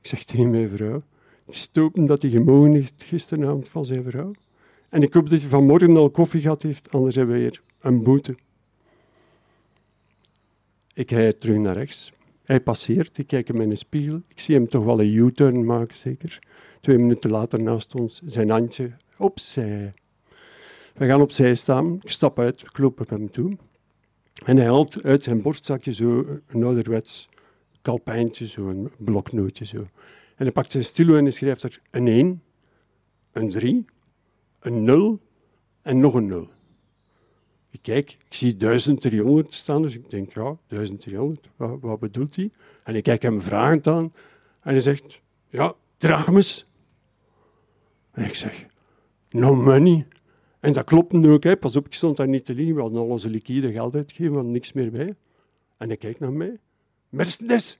Ik 0.00 0.06
zeg 0.06 0.24
tegen 0.24 0.50
mijn 0.50 0.68
vrouw, 0.68 1.02
het 1.46 2.06
dat 2.06 2.22
hij 2.22 2.30
gemogen 2.30 2.72
heeft 2.72 3.02
gisteravond 3.02 3.68
van 3.68 3.84
zijn 3.84 4.04
vrouw. 4.04 4.32
En 4.88 5.02
ik 5.02 5.12
hoop 5.12 5.30
dat 5.30 5.40
hij 5.40 5.48
vanmorgen 5.48 5.96
al 5.96 6.10
koffie 6.10 6.40
gehad 6.40 6.62
heeft, 6.62 6.92
anders 6.92 7.16
hebben 7.16 7.34
we 7.34 7.40
weer 7.40 7.62
een 7.80 8.02
boete. 8.02 8.36
Ik 10.94 11.10
rijd 11.10 11.40
terug 11.40 11.56
naar 11.56 11.76
rechts. 11.76 12.12
Hij 12.44 12.60
passeert, 12.60 13.18
ik 13.18 13.26
kijk 13.26 13.48
hem 13.48 13.60
in 13.60 13.68
de 13.68 13.74
spiegel. 13.74 14.22
Ik 14.28 14.40
zie 14.40 14.54
hem 14.54 14.68
toch 14.68 14.84
wel 14.84 15.00
een 15.00 15.14
U-turn 15.14 15.64
maken, 15.64 15.96
zeker. 15.96 16.38
Twee 16.80 16.98
minuten 16.98 17.30
later 17.30 17.62
naast 17.62 17.94
ons, 17.94 18.20
zijn 18.24 18.50
handje 18.50 18.92
opzij. 19.16 19.94
We 20.94 21.06
gaan 21.06 21.20
opzij 21.20 21.54
staan, 21.54 21.94
ik 21.94 22.10
stap 22.10 22.38
uit, 22.38 22.60
ik 22.60 22.78
loop 22.78 23.00
op 23.00 23.08
hem 23.08 23.30
toe. 23.30 23.56
En 24.44 24.56
hij 24.56 24.66
haalt 24.66 25.02
uit 25.02 25.22
zijn 25.22 25.42
borstzakje 25.42 25.92
zo 25.92 26.24
een 26.46 26.64
ouderwets 26.64 27.28
kalpijntje, 27.82 28.46
zo 28.46 28.68
een 28.68 28.90
bloknootje. 28.98 29.64
Zo. 29.64 29.78
En 29.78 30.44
hij 30.44 30.52
pakt 30.52 30.72
zijn 30.72 30.84
stilo 30.84 31.16
en 31.16 31.22
hij 31.22 31.32
schrijft 31.32 31.62
er 31.62 31.80
een 31.90 32.06
1, 32.06 32.42
een 33.32 33.48
3, 33.50 33.84
een 34.60 34.84
0 34.84 35.20
en 35.82 35.98
nog 35.98 36.14
een 36.14 36.26
0. 36.26 36.48
Ik 37.70 37.82
kijk, 37.82 38.16
ik 38.26 38.34
zie 38.34 38.56
1300 38.56 39.54
staan, 39.54 39.82
dus 39.82 39.94
ik 39.94 40.10
denk, 40.10 40.32
ja, 40.32 40.56
1300, 40.66 41.48
wat, 41.56 42.00
bedoelt 42.00 42.36
hij? 42.36 42.50
En 42.84 42.94
ik 42.94 43.02
kijk 43.02 43.22
hem 43.22 43.40
vragend 43.40 43.86
aan 43.86 44.12
en 44.60 44.70
hij 44.70 44.80
zegt, 44.80 45.20
ja, 45.48 45.74
drachmes. 45.96 46.67
En 48.18 48.24
ik 48.24 48.34
zeg, 48.34 48.66
no 49.30 49.54
money. 49.54 50.06
En 50.60 50.72
dat 50.72 50.84
klopt 50.84 51.12
nu 51.12 51.30
ook, 51.30 51.42
hè. 51.42 51.56
pas 51.56 51.76
op, 51.76 51.86
ik 51.86 51.94
stond 51.94 52.16
daar 52.16 52.28
niet 52.28 52.44
te 52.44 52.54
liegen, 52.54 52.74
we 52.74 52.80
hadden 52.80 53.00
al 53.00 53.06
onze 53.06 53.30
liquide 53.30 53.72
geld 53.72 53.94
uitgegeven, 53.94 54.30
we 54.30 54.34
hadden 54.34 54.52
niks 54.52 54.72
meer 54.72 54.90
bij. 54.90 55.14
En 55.76 55.88
hij 55.88 55.96
kijkt 55.96 56.20
naar 56.20 56.32
mij, 56.32 56.58
Mercedes, 57.08 57.78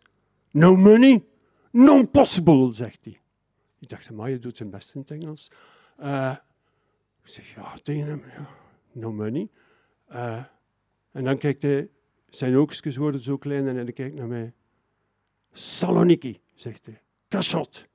no 0.51 0.77
money, 0.77 1.25
non 1.71 2.11
possible, 2.11 2.73
zegt 2.73 3.05
hij. 3.05 3.21
Ik 3.79 3.89
dacht, 3.89 4.11
maar 4.11 4.31
je 4.31 4.39
doet 4.39 4.57
zijn 4.57 4.71
best 4.71 4.95
in 4.95 5.01
het 5.01 5.11
Engels. 5.11 5.51
Uh, 6.01 6.37
ik 7.23 7.29
zeg, 7.29 7.55
ja, 7.55 7.75
tegen 7.83 8.07
hem, 8.07 8.23
no 8.93 9.13
money. 9.13 9.49
Uh, 10.13 10.45
en 11.13 11.25
dan 11.25 11.39
kijkt 11.39 11.63
hij, 11.63 11.89
zijn 12.29 12.57
oogstjes 12.57 12.97
worden 12.97 13.21
zo 13.21 13.37
klein 13.37 13.69
en 13.69 13.77
hij 13.77 13.93
kijkt 13.93 14.15
naar 14.15 14.27
mij. 14.27 14.53
Saloniki, 15.53 16.41
zegt 16.55 16.87
hij. 16.87 17.01
Cachot. 17.29 17.87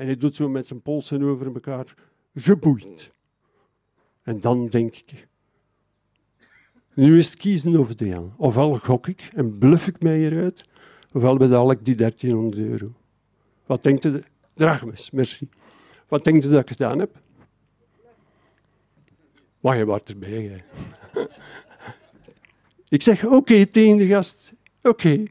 En 0.00 0.06
hij 0.06 0.16
doet 0.16 0.34
zo 0.34 0.48
met 0.48 0.66
zijn 0.66 0.82
polsen 0.82 1.22
over 1.22 1.46
elkaar, 1.46 1.94
geboeid. 2.34 3.10
En 4.22 4.40
dan 4.40 4.66
denk 4.66 4.96
ik, 4.96 5.28
nu 6.94 7.18
is 7.18 7.26
het 7.26 7.36
kiezen 7.36 7.76
of 7.76 7.94
delen. 7.94 8.34
Ofwel 8.36 8.78
gok 8.78 9.06
ik 9.06 9.30
en 9.34 9.58
bluff 9.58 9.86
ik 9.86 10.02
mij 10.02 10.18
hieruit, 10.18 10.68
ofwel 11.12 11.36
betaal 11.36 11.70
ik 11.70 11.84
die 11.84 11.94
1300 11.94 12.62
euro. 12.62 12.92
Wat 13.66 13.82
denkt 13.82 14.04
u? 14.04 14.22
Drachmes, 14.54 15.10
merci. 15.10 15.48
Wat 16.08 16.24
denkt 16.24 16.44
u 16.44 16.48
dat 16.48 16.60
ik 16.60 16.68
gedaan 16.68 16.98
heb? 16.98 17.20
Maar 19.60 19.76
je 19.76 19.84
wordt 19.84 20.08
erbij, 20.08 20.64
ik 22.88 23.02
zeg 23.02 23.24
oké 23.24 23.34
okay, 23.34 23.66
tegen 23.66 23.96
de 23.96 24.06
gast. 24.06 24.52
Oké. 24.82 25.24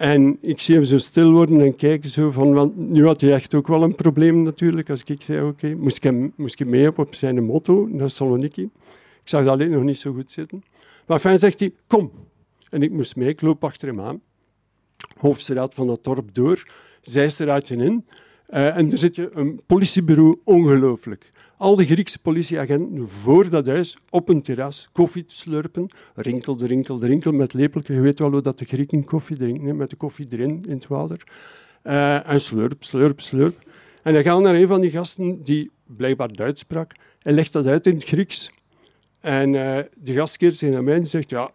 En 0.00 0.38
ik 0.40 0.60
zie 0.60 0.74
hem 0.74 0.84
zo 0.84 0.98
stil 0.98 1.32
worden 1.32 1.60
en 1.60 1.76
kijken 1.76 2.10
zo 2.10 2.30
van, 2.30 2.52
want 2.52 2.76
nu 2.76 3.06
had 3.06 3.20
hij 3.20 3.32
echt 3.32 3.54
ook 3.54 3.66
wel 3.66 3.82
een 3.82 3.94
probleem 3.94 4.42
natuurlijk. 4.42 4.90
Als 4.90 5.04
ik 5.04 5.22
zei, 5.22 5.42
oké, 5.46 5.74
moest, 5.74 6.04
ik 6.04 6.36
moest 6.36 6.60
ik 6.60 6.66
mee 6.66 6.88
op, 6.88 6.98
op 6.98 7.14
zijn 7.14 7.44
motto 7.44 7.88
naar 7.90 8.10
Saloniki. 8.10 8.62
Ik 8.62 8.70
zag 9.28 9.44
dat 9.44 9.52
alleen 9.52 9.70
nog 9.70 9.82
niet 9.82 9.98
zo 9.98 10.12
goed 10.12 10.30
zitten. 10.30 10.62
Maar 11.06 11.18
fijn 11.18 11.38
zegt 11.38 11.60
hij, 11.60 11.72
kom. 11.86 12.10
En 12.70 12.82
ik 12.82 12.90
moest 12.90 13.16
mee, 13.16 13.28
ik 13.28 13.40
loop 13.40 13.64
achter 13.64 13.88
hem 13.88 14.00
aan. 14.00 14.20
Hoofdstraat 15.18 15.74
van 15.74 15.86
dat 15.86 16.04
dorp 16.04 16.34
door, 16.34 16.66
zijstraatje 17.00 17.76
in. 17.76 18.06
Uh, 18.50 18.76
en 18.76 18.88
daar 18.88 18.98
zit 18.98 19.14
je 19.14 19.30
een 19.34 19.60
politiebureau, 19.66 20.38
ongelooflijk. 20.44 21.28
Al 21.60 21.76
de 21.76 21.84
Griekse 21.84 22.18
politieagenten 22.18 23.08
voor 23.08 23.50
dat 23.50 23.66
huis 23.66 23.98
op 24.10 24.28
een 24.28 24.42
terras 24.42 24.88
koffie 24.92 25.24
te 25.24 25.36
slurpen. 25.36 25.88
Rinkel, 26.14 26.56
rinkel, 26.58 27.04
rinkel 27.04 27.32
met 27.32 27.52
lepeltje. 27.52 27.94
Je 27.94 28.00
weet 28.00 28.18
wel 28.18 28.30
hoe 28.30 28.42
dat 28.42 28.58
de 28.58 28.64
Grieken 28.64 29.04
koffie 29.04 29.36
drinken, 29.36 29.76
met 29.76 29.90
de 29.90 29.96
koffie 29.96 30.26
erin 30.30 30.64
in 30.68 30.74
het 30.74 30.86
water. 30.86 31.22
Uh, 31.84 32.28
en 32.28 32.40
slurp, 32.40 32.84
slurp, 32.84 33.20
slurp. 33.20 33.58
En 34.02 34.14
dan 34.14 34.22
gaan 34.22 34.42
naar 34.42 34.54
een 34.54 34.66
van 34.66 34.80
die 34.80 34.90
gasten 34.90 35.42
die 35.42 35.70
blijkbaar 35.86 36.32
Duits 36.32 36.60
sprak. 36.60 36.92
Hij 37.18 37.32
legt 37.32 37.52
dat 37.52 37.66
uit 37.66 37.86
in 37.86 37.94
het 37.94 38.04
Grieks. 38.04 38.52
En 39.20 39.52
uh, 39.52 39.78
de 39.94 40.12
gast 40.12 40.36
keert 40.36 40.54
zich 40.54 40.70
naar 40.70 40.84
mij 40.84 40.94
en 40.94 41.06
zegt, 41.06 41.30
ja, 41.30 41.50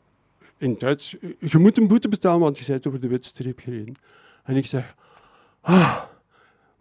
in 0.58 0.76
Duits, 0.80 1.16
je 1.40 1.58
moet 1.58 1.78
een 1.78 1.88
boete 1.88 2.10
betalen, 2.10 2.40
want 2.40 2.58
je 2.58 2.66
bent 2.68 2.88
over 2.88 3.00
de 3.00 3.08
witte 3.08 3.28
streep 3.28 3.60
gereden. 3.60 3.96
En 4.44 4.56
ik 4.56 4.66
zeg, 4.66 4.96
ah, 5.62 6.02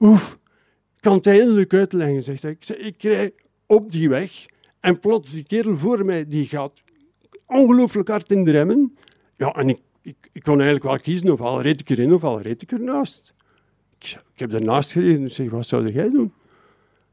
oef, 0.01 0.39
kan 1.05 1.17
het 1.17 1.27
eindelijk 1.27 1.75
uitleggen, 1.75 2.23
zegt 2.23 2.43
hij. 2.43 2.51
Ik, 2.51 2.69
ik 2.69 3.03
rij 3.03 3.33
op 3.67 3.93
die 3.93 4.09
weg 4.09 4.47
en 4.81 5.01
plots 5.01 5.33
die 5.33 5.43
kerel 5.43 5.77
voor 5.77 6.05
mij, 6.05 6.27
die 6.27 6.47
gaat 6.47 6.83
ongelooflijk 7.47 8.09
hard 8.09 8.31
in 8.31 8.45
de 8.45 8.51
remmen. 8.51 8.97
Ja, 9.37 9.53
en 9.53 9.69
ik, 9.69 9.81
ik, 10.03 10.17
ik 10.33 10.43
kon 10.43 10.55
eigenlijk 10.55 10.85
wel 10.85 10.99
kiezen, 10.99 11.33
of 11.33 11.41
al 11.41 11.63
reed 11.63 11.81
ik 11.81 11.89
erin 11.89 12.15
of 12.15 12.25
al 12.25 12.41
reed 12.41 12.63
ik 12.63 12.73
ernaast. 12.73 13.35
Ik, 13.99 14.19
ik 14.33 14.39
heb 14.39 14.53
ernaast 14.53 14.93
gereden. 14.93 15.27
Ik 15.27 15.33
zeg, 15.33 15.51
wat 15.51 15.67
zou 15.67 15.93
jij 15.93 16.09
doen? 16.09 16.33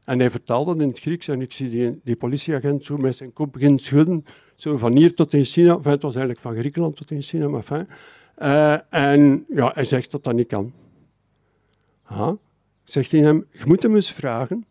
En 0.04 0.18
hij 0.18 0.30
vertaalt 0.30 0.66
dat 0.66 0.80
in 0.80 0.88
het 0.88 0.98
Grieks 0.98 1.28
en 1.28 1.40
ik 1.40 1.52
zie 1.52 1.70
die, 1.70 2.00
die 2.04 2.16
politieagent 2.16 2.84
zo 2.84 2.96
met 2.96 3.16
zijn 3.16 3.32
kop 3.32 3.52
beginnen 3.52 3.78
schudden. 3.78 4.24
Zo 4.54 4.76
van 4.76 4.96
hier 4.96 5.14
tot 5.14 5.32
in 5.32 5.44
China. 5.44 5.74
Enfin, 5.74 5.90
het 5.90 6.02
was 6.02 6.14
eigenlijk 6.14 6.44
van 6.44 6.56
Griekenland 6.56 6.96
tot 6.96 7.10
in 7.10 7.22
China, 7.22 7.48
maar 7.48 7.60
enfin. 7.60 7.88
Uh, 8.38 8.78
en 8.90 9.44
ja, 9.48 9.70
hij 9.74 9.84
zegt 9.84 10.10
dat 10.10 10.24
dat 10.24 10.34
niet 10.34 10.46
kan. 10.46 10.72
Aha. 12.02 12.36
Zegt 12.84 13.10
hij 13.10 13.20
hem, 13.20 13.46
je 13.50 13.66
moet 13.66 13.82
hem 13.82 13.94
eens 13.94 14.12
vragen 14.12 14.66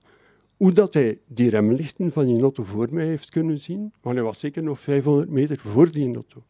hoe 0.58 0.72
dat 0.72 0.94
hij 0.94 1.20
die 1.28 1.50
remlichten 1.50 2.12
van 2.12 2.26
die 2.26 2.42
auto 2.42 2.64
voor 2.64 2.88
mij 2.92 3.06
heeft 3.06 3.30
kunnen 3.30 3.60
zien, 3.60 3.94
want 4.02 4.16
hij 4.16 4.26
was 4.26 4.40
zeker 4.40 4.64
nog 4.64 4.80
500 4.80 5.30
meter 5.30 5.58
voor 5.60 5.92
die 5.92 6.16
auto. 6.16 6.44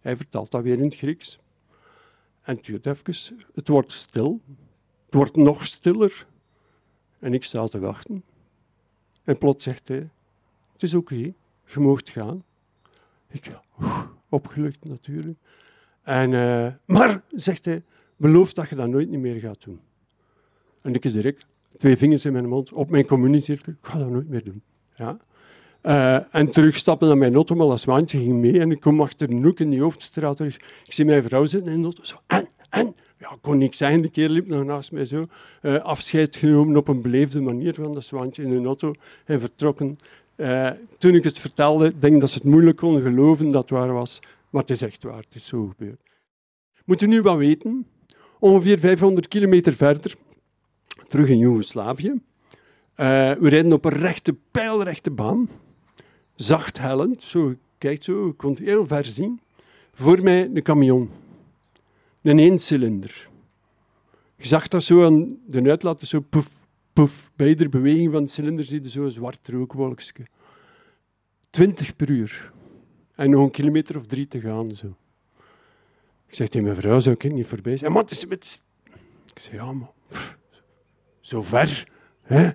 Hij 0.00 0.16
vertelt 0.16 0.50
dat 0.50 0.62
weer 0.62 0.78
in 0.78 0.84
het 0.84 0.96
Grieks. 0.96 1.38
En 2.42 2.56
het 2.56 2.86
even, 2.86 3.36
het 3.54 3.68
wordt 3.68 3.92
stil, 3.92 4.40
het 5.04 5.14
wordt 5.14 5.36
nog 5.36 5.66
stiller. 5.66 6.26
En 7.18 7.34
ik 7.34 7.44
sta 7.44 7.66
te 7.66 7.78
wachten. 7.78 8.24
En 9.24 9.38
plots 9.38 9.64
zegt 9.64 9.88
hij, 9.88 10.08
het 10.72 10.82
is 10.82 10.94
oké, 10.94 11.32
je 11.66 11.80
mag 11.80 12.00
gaan. 12.04 12.44
Ik, 13.28 13.50
oef, 13.80 14.06
opgelucht 14.28 14.84
natuurlijk. 14.84 15.38
En, 16.02 16.30
uh, 16.30 16.72
maar, 16.84 17.22
zegt 17.30 17.64
hij, 17.64 17.82
beloof 18.16 18.52
dat 18.52 18.68
je 18.68 18.74
dat 18.74 18.88
nooit 18.88 19.10
meer 19.10 19.40
gaat 19.40 19.64
doen. 19.64 19.80
En 20.82 20.94
ik 20.94 21.12
direct, 21.12 21.46
twee 21.76 21.96
vingers 21.96 22.24
in 22.24 22.32
mijn 22.32 22.48
mond, 22.48 22.72
op 22.72 22.90
mijn 22.90 23.06
communiecirkel. 23.06 23.72
Ik 23.72 23.78
ga 23.80 23.98
dat 23.98 24.10
nooit 24.10 24.28
meer 24.28 24.44
doen. 24.44 24.62
Ja. 24.96 25.18
Uh, 25.82 26.34
en 26.34 26.50
terugstappen 26.50 27.08
naar 27.08 27.18
mijn 27.18 27.34
auto, 27.34 27.54
maar 27.54 27.66
dat 27.66 27.80
zwaantje 27.80 28.18
ging 28.18 28.34
mee. 28.34 28.60
En 28.60 28.70
ik 28.70 28.80
kom 28.80 29.00
achter 29.00 29.30
een 29.30 29.42
hoek 29.42 29.60
in 29.60 29.70
die 29.70 29.80
hoofdstraat 29.80 30.36
terug. 30.36 30.56
Ik 30.56 30.92
zie 30.92 31.04
mijn 31.04 31.22
vrouw 31.22 31.44
zitten 31.44 31.72
in 31.72 31.78
de 31.78 31.84
auto. 31.84 32.04
Zo, 32.04 32.16
en, 32.26 32.48
en? 32.70 32.94
Ja, 33.18 33.36
kon 33.40 33.58
niks 33.58 33.76
zijn. 33.76 34.00
De 34.00 34.10
keer 34.10 34.28
liep 34.28 34.46
nog 34.46 34.64
naast 34.64 34.92
mij 34.92 35.04
zo. 35.04 35.26
Uh, 35.62 35.82
afscheid 35.82 36.36
genomen 36.36 36.76
op 36.76 36.88
een 36.88 37.02
beleefde 37.02 37.40
manier 37.40 37.74
van 37.74 37.94
dat 37.94 38.04
zwaantje 38.04 38.42
in 38.42 38.52
een 38.52 38.66
auto. 38.66 38.92
En 39.24 39.40
vertrokken. 39.40 39.98
Uh, 40.36 40.70
toen 40.98 41.14
ik 41.14 41.24
het 41.24 41.38
vertelde, 41.38 41.98
denk 41.98 42.20
dat 42.20 42.30
ze 42.30 42.38
het 42.38 42.46
moeilijk 42.46 42.76
kon 42.76 43.02
geloven 43.02 43.50
dat 43.50 43.62
het 43.62 43.70
waar 43.70 43.92
was. 43.92 44.20
Maar 44.50 44.60
het 44.60 44.70
is 44.70 44.82
echt 44.82 45.02
waar. 45.02 45.16
Het 45.16 45.34
is 45.34 45.46
zo 45.46 45.66
gebeurd. 45.66 46.00
Moet 46.84 47.02
u 47.02 47.06
nu 47.06 47.22
wat 47.22 47.36
weten? 47.36 47.86
Ongeveer 48.38 48.78
500 48.78 49.28
kilometer 49.28 49.72
verder 49.72 50.14
terug 51.10 51.28
in 51.28 51.38
Joegoslavië. 51.38 52.08
Uh, 52.08 52.16
we 53.32 53.48
rijden 53.48 53.72
op 53.72 53.84
een 53.84 53.92
rechte, 53.92 54.36
pijlrechte 54.50 55.10
baan. 55.10 55.48
Zacht 56.34 56.78
hellend, 56.78 57.22
zo, 57.22 57.54
kijk 57.78 58.02
zo, 58.02 58.32
kon 58.32 58.56
heel 58.62 58.86
ver 58.86 59.04
zien. 59.04 59.40
Voor 59.92 60.22
mij 60.22 60.50
een 60.54 60.62
camion. 60.62 61.10
Een 62.22 62.38
eencilinder. 62.38 63.28
Je 64.36 64.46
zag 64.46 64.68
dat 64.68 64.82
zo 64.82 65.04
aan 65.04 65.38
de 65.46 65.62
uitlaat, 65.62 66.00
zo 66.00 66.20
poef, 66.20 66.66
poef. 66.92 67.30
Bij 67.36 67.48
iedere 67.48 67.68
beweging 67.68 68.12
van 68.12 68.24
de 68.24 68.30
cilinder 68.30 68.64
zie 68.64 68.82
je 68.82 68.88
zo'n 68.88 69.10
zwart 69.10 69.48
rookwolkje. 69.48 70.26
20 71.50 71.96
per 71.96 72.10
uur. 72.10 72.52
En 73.14 73.30
nog 73.30 73.42
een 73.42 73.50
kilometer 73.50 73.96
of 73.96 74.06
drie 74.06 74.28
te 74.28 74.40
gaan. 74.40 74.70
Zo. 74.74 74.86
Ik 76.26 76.34
zeg 76.34 76.48
tegen 76.48 76.66
mijn 76.66 76.80
vrouw, 76.80 77.00
zou 77.00 77.14
ik 77.18 77.32
niet 77.32 77.46
voorbij 77.46 77.76
zijn? 77.76 77.92
Maar 77.92 78.02
het 78.02 78.10
is, 78.10 78.20
het. 78.28 78.64
Ik 79.34 79.40
zeg, 79.42 79.52
ja, 79.52 79.72
maar 79.72 79.90
ver. 81.22 81.88
Hè? 82.22 82.50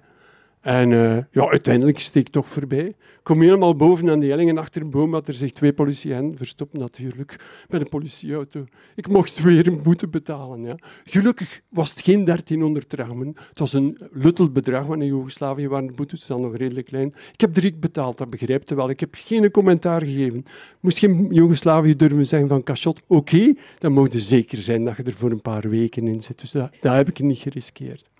En 0.65 0.91
uh, 0.91 1.17
ja, 1.31 1.49
uiteindelijk 1.49 1.99
steek 1.99 2.27
ik 2.27 2.33
toch 2.33 2.47
voorbij. 2.47 2.85
Ik 2.87 3.23
kom 3.23 3.41
helemaal 3.41 3.75
boven 3.75 4.09
aan 4.09 4.19
die 4.19 4.29
hellingen 4.29 4.57
achter 4.57 4.81
een 4.81 4.89
boom, 4.89 5.13
had 5.13 5.27
er 5.27 5.33
zich 5.33 5.51
twee 5.51 5.73
politieagenten 5.73 6.37
verstopt 6.37 6.73
natuurlijk 6.73 7.39
met 7.69 7.81
een 7.81 7.89
politieauto. 7.89 8.65
Ik 8.95 9.07
mocht 9.07 9.41
weer 9.41 9.67
een 9.67 9.83
boete 9.83 10.07
betalen. 10.07 10.63
Ja. 10.63 10.75
Gelukkig 11.03 11.61
was 11.69 11.89
het 11.89 12.01
geen 12.01 12.25
1300 12.25 12.89
drachmen. 12.89 13.27
Het 13.49 13.59
was 13.59 13.73
een 13.73 13.97
luttel 14.11 14.51
bedrag, 14.51 14.85
want 14.85 15.01
in 15.01 15.07
Joegoslavië 15.07 15.67
waren 15.67 15.87
de 15.87 15.93
boetes 15.93 16.25
dan 16.25 16.41
nog 16.41 16.57
redelijk 16.57 16.87
klein. 16.87 17.13
Ik 17.33 17.41
heb 17.41 17.53
drie 17.53 17.79
dat 17.91 18.17
dat 18.17 18.29
begrijpt 18.29 18.69
wel. 18.69 18.89
Ik 18.89 18.99
heb 18.99 19.15
geen 19.17 19.51
commentaar 19.51 20.01
gegeven. 20.01 20.45
Moest 20.79 20.97
geen 20.97 21.27
Joegoslavië 21.31 21.95
durven 21.95 22.27
zeggen 22.27 22.47
van 22.47 22.63
cachot, 22.63 23.01
oké, 23.07 23.53
dan 23.79 23.91
mocht 23.91 24.13
je 24.13 24.19
zeker 24.19 24.57
zijn 24.57 24.85
dat 24.85 24.97
je 24.97 25.03
er 25.03 25.13
voor 25.13 25.31
een 25.31 25.41
paar 25.41 25.69
weken 25.69 26.07
in 26.07 26.23
zit. 26.23 26.39
Dus 26.39 26.51
dat, 26.51 26.71
dat 26.79 26.93
heb 26.93 27.09
ik 27.09 27.19
niet 27.19 27.39
geriskeerd. 27.39 28.13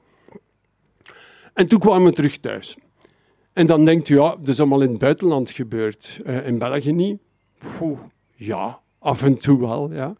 En 1.55 1.67
toen 1.67 1.79
kwamen 1.79 2.09
we 2.09 2.13
terug 2.13 2.37
thuis. 2.37 2.77
En 3.53 3.65
dan 3.65 3.85
denkt 3.85 4.09
u, 4.09 4.15
ja, 4.15 4.35
dat 4.35 4.47
is 4.47 4.59
allemaal 4.59 4.81
in 4.81 4.89
het 4.89 4.97
buitenland 4.97 5.51
gebeurd. 5.51 6.21
Uh, 6.25 6.47
in 6.47 6.57
België 6.57 6.91
niet? 6.91 7.19
ja, 8.35 8.79
af 8.99 9.23
en 9.23 9.37
toe 9.37 9.59
wel, 9.59 9.93
ja. 9.93 10.15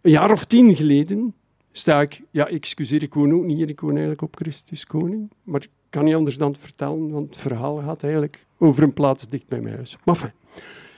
Een 0.00 0.10
jaar 0.10 0.30
of 0.30 0.44
tien 0.44 0.76
geleden 0.76 1.34
sta 1.72 2.00
ik... 2.00 2.22
Ja, 2.30 2.48
excuseer, 2.48 3.02
ik 3.02 3.14
woon 3.14 3.34
ook 3.34 3.44
niet 3.44 3.56
hier. 3.56 3.68
Ik 3.68 3.80
woon 3.80 3.90
eigenlijk 3.90 4.22
op 4.22 4.36
Christus 4.36 4.86
Koning. 4.86 5.30
Maar 5.42 5.62
ik 5.62 5.70
kan 5.90 6.04
niet 6.04 6.14
anders 6.14 6.36
dan 6.36 6.50
het 6.50 6.60
vertellen, 6.60 7.10
want 7.10 7.26
het 7.26 7.36
verhaal 7.36 7.76
gaat 7.76 8.02
eigenlijk 8.02 8.46
over 8.58 8.82
een 8.82 8.92
plaats 8.92 9.28
dicht 9.28 9.48
bij 9.48 9.60
mijn 9.60 9.74
huis. 9.74 9.96
Maar 10.04 10.14
enfin, 10.14 10.32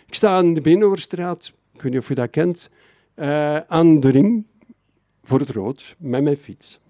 ik 0.06 0.14
sta 0.14 0.36
aan 0.36 0.54
de 0.54 0.60
Beenoverstraat, 0.60 1.52
ik 1.74 1.82
weet 1.82 1.92
niet 1.92 2.00
of 2.00 2.08
je 2.08 2.14
dat 2.14 2.30
kent, 2.30 2.70
uh, 3.16 3.56
aan 3.56 4.00
de 4.00 4.08
ring 4.08 4.44
voor 5.22 5.38
het 5.38 5.50
rood 5.50 5.96
met 5.98 6.22
mijn 6.22 6.36
fiets. 6.36 6.80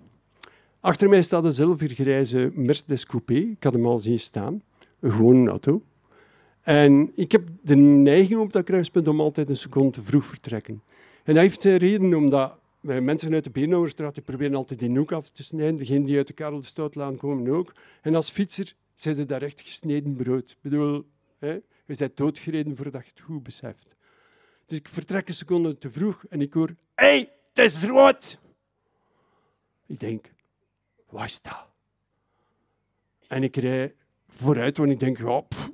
Achter 0.82 1.08
mij 1.08 1.22
staat 1.22 1.44
een 1.44 1.52
zilvergrijze 1.52 2.50
Mercedes 2.54 3.06
Coupé. 3.06 3.34
Ik 3.34 3.62
had 3.62 3.72
hem 3.72 3.86
al 3.86 3.98
zien 3.98 4.20
staan. 4.20 4.62
Een 5.00 5.12
gewone 5.12 5.50
auto. 5.50 5.82
En 6.60 7.12
ik 7.14 7.32
heb 7.32 7.48
de 7.62 7.74
neiging 7.76 8.40
op 8.40 8.52
dat 8.52 8.64
kruispunt 8.64 9.08
om 9.08 9.20
altijd 9.20 9.48
een 9.48 9.56
seconde 9.56 9.90
te 9.90 10.02
vroeg 10.02 10.24
vertrekken. 10.24 10.82
En 11.24 11.34
dat 11.34 11.42
heeft 11.42 11.62
zijn 11.62 11.76
reden 11.76 12.14
omdat 12.14 12.58
mensen 12.80 13.34
uit 13.34 13.44
de 13.44 13.50
Beenhouwerstraat 13.50 14.14
die 14.14 14.22
proberen 14.22 14.54
altijd 14.54 14.80
die 14.80 14.98
hoek 14.98 15.12
af 15.12 15.30
te 15.30 15.42
snijden. 15.42 15.76
Degenen 15.76 16.04
die 16.04 16.16
uit 16.16 16.26
de 16.26 16.32
Karel 16.32 16.60
de 16.60 16.66
Stoutlaan 16.66 17.16
komen 17.16 17.52
ook. 17.52 17.72
En 18.00 18.14
als 18.14 18.30
fietser 18.30 18.74
ze 18.94 19.24
daar 19.24 19.42
echt 19.42 19.60
gesneden 19.60 20.16
brood. 20.16 20.50
Ik 20.50 20.56
bedoel, 20.60 21.04
hè, 21.38 21.52
je 21.86 21.94
bent 21.96 22.16
doodgereden 22.16 22.76
voordat 22.76 23.04
je 23.04 23.10
het 23.14 23.20
goed 23.20 23.42
beseft. 23.42 23.96
Dus 24.66 24.78
ik 24.78 24.88
vertrek 24.88 25.28
een 25.28 25.34
seconde 25.34 25.78
te 25.78 25.90
vroeg 25.90 26.24
en 26.28 26.40
ik 26.40 26.52
hoor... 26.52 26.68
Hé, 26.94 27.06
hey, 27.06 27.32
het 27.52 27.64
is 27.64 27.84
rood! 27.84 28.38
Ik 29.86 30.00
denk, 30.00 30.32
wat 31.12 31.25
is 31.25 31.42
dat? 31.42 31.66
En 33.28 33.42
ik 33.42 33.57
rij 33.57 33.95
vooruit, 34.28 34.76
want 34.76 34.90
ik 34.90 35.00
denk, 35.00 35.19
ja, 35.19 35.40
pff, 35.40 35.71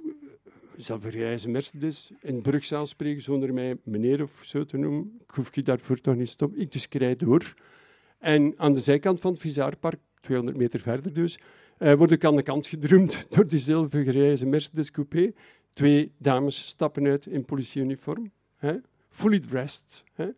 Mercedes. 1.47 2.11
In 2.21 2.42
Brugzaal 2.42 2.87
spreken 2.87 3.23
zonder 3.23 3.54
mij 3.54 3.76
meneer 3.83 4.23
of 4.23 4.40
zo 4.45 4.64
te 4.64 4.76
noemen. 4.76 5.18
Ik 5.28 5.35
hoef 5.35 5.54
je 5.54 5.62
daarvoor 5.62 6.00
toch 6.00 6.16
niet 6.16 6.28
stoppen. 6.28 6.61
Ik 6.61 6.73
dus 6.73 6.87
rijd 6.90 7.21
door. 7.21 7.54
En 8.18 8.54
aan 8.57 8.73
de 8.73 8.80
zijkant 8.80 9.21
van 9.21 9.33
het 9.33 9.40
Visaarpark, 9.40 10.00
200 10.21 10.59
meter 10.59 10.80
verder 10.80 11.12
dus, 11.12 11.38
uh, 11.78 11.95
word 11.95 12.12
ik 12.12 12.25
aan 12.25 12.37
de 12.37 12.42
kant 12.42 12.66
gedrumd 12.66 13.26
door 13.35 13.47
die 13.47 13.59
zilvergrijze 13.59 14.47
Mercedes 14.47 14.90
coupé. 14.90 15.33
Twee 15.73 16.12
dames 16.18 16.66
stappen 16.66 17.07
uit 17.07 17.26
in 17.26 17.45
politieuniform, 17.45 18.30
hè, 18.57 18.75
fully 19.09 19.40
dressed. 19.40 20.04
Hè. 20.12 20.28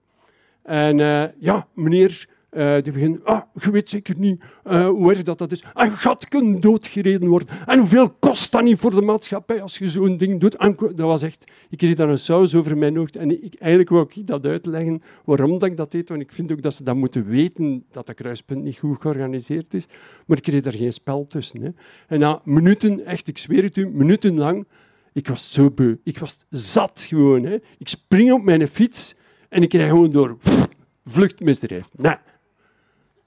En 0.62 0.98
uh, 0.98 1.26
ja, 1.38 1.68
meneer, 1.74 2.28
uh, 2.50 2.82
die 2.82 2.92
beginnen, 2.92 3.24
ah, 3.24 3.42
je 3.60 3.70
weet 3.70 3.88
zeker 3.88 4.18
niet 4.18 4.42
uh, 4.66 4.86
hoe 4.88 5.10
erg 5.10 5.22
dat, 5.22 5.38
dat 5.38 5.52
is. 5.52 5.64
En 5.74 5.92
gaat 5.92 6.28
kunnen 6.28 6.60
doodgereden 6.60 7.28
worden. 7.28 7.48
En 7.66 7.78
hoeveel 7.78 8.10
kost 8.10 8.52
dat 8.52 8.62
niet 8.62 8.78
voor 8.78 8.90
de 8.90 9.02
maatschappij 9.02 9.62
als 9.62 9.78
je 9.78 9.88
zo'n 9.88 10.16
ding 10.16 10.40
doet? 10.40 10.58
Dat 10.78 10.94
was 10.96 11.22
echt, 11.22 11.50
ik 11.68 11.78
kreeg 11.78 11.94
daar 11.94 12.08
een 12.08 12.18
saus 12.18 12.54
over 12.54 12.78
mijn 12.78 12.96
hoofd. 12.96 13.16
En 13.16 13.44
ik, 13.44 13.54
eigenlijk 13.54 13.90
wou 13.90 14.06
ik 14.14 14.26
dat 14.26 14.46
uitleggen 14.46 15.02
waarom 15.24 15.64
ik 15.64 15.76
dat 15.76 15.90
deed. 15.90 16.08
Want 16.08 16.20
ik 16.20 16.32
vind 16.32 16.52
ook 16.52 16.62
dat 16.62 16.74
ze 16.74 16.84
dat 16.84 16.96
moeten 16.96 17.26
weten, 17.26 17.84
dat 17.90 18.06
dat 18.06 18.16
kruispunt 18.16 18.62
niet 18.62 18.78
goed 18.78 19.00
georganiseerd 19.00 19.74
is. 19.74 19.86
Maar 20.26 20.36
ik 20.36 20.42
kreeg 20.42 20.62
daar 20.62 20.72
geen 20.72 20.92
spel 20.92 21.24
tussen. 21.24 21.62
Hè. 21.62 21.68
En 22.08 22.18
na 22.18 22.40
minuten, 22.44 23.04
echt, 23.04 23.28
ik 23.28 23.38
zweer 23.38 23.62
het 23.62 23.76
u, 23.76 23.88
minutenlang, 23.88 24.66
ik 25.12 25.28
was 25.28 25.52
zo 25.52 25.70
beu. 25.70 25.96
Ik 26.04 26.18
was 26.18 26.38
zat 26.50 27.00
gewoon. 27.08 27.44
Hè. 27.44 27.56
Ik 27.78 27.88
spring 27.88 28.32
op 28.32 28.42
mijn 28.42 28.68
fiets 28.68 29.14
en 29.48 29.62
ik 29.62 29.68
krijg 29.68 29.88
gewoon 29.88 30.10
door 30.10 30.36
vluchtmisdrijf. 31.04 31.88
Nee. 31.96 32.16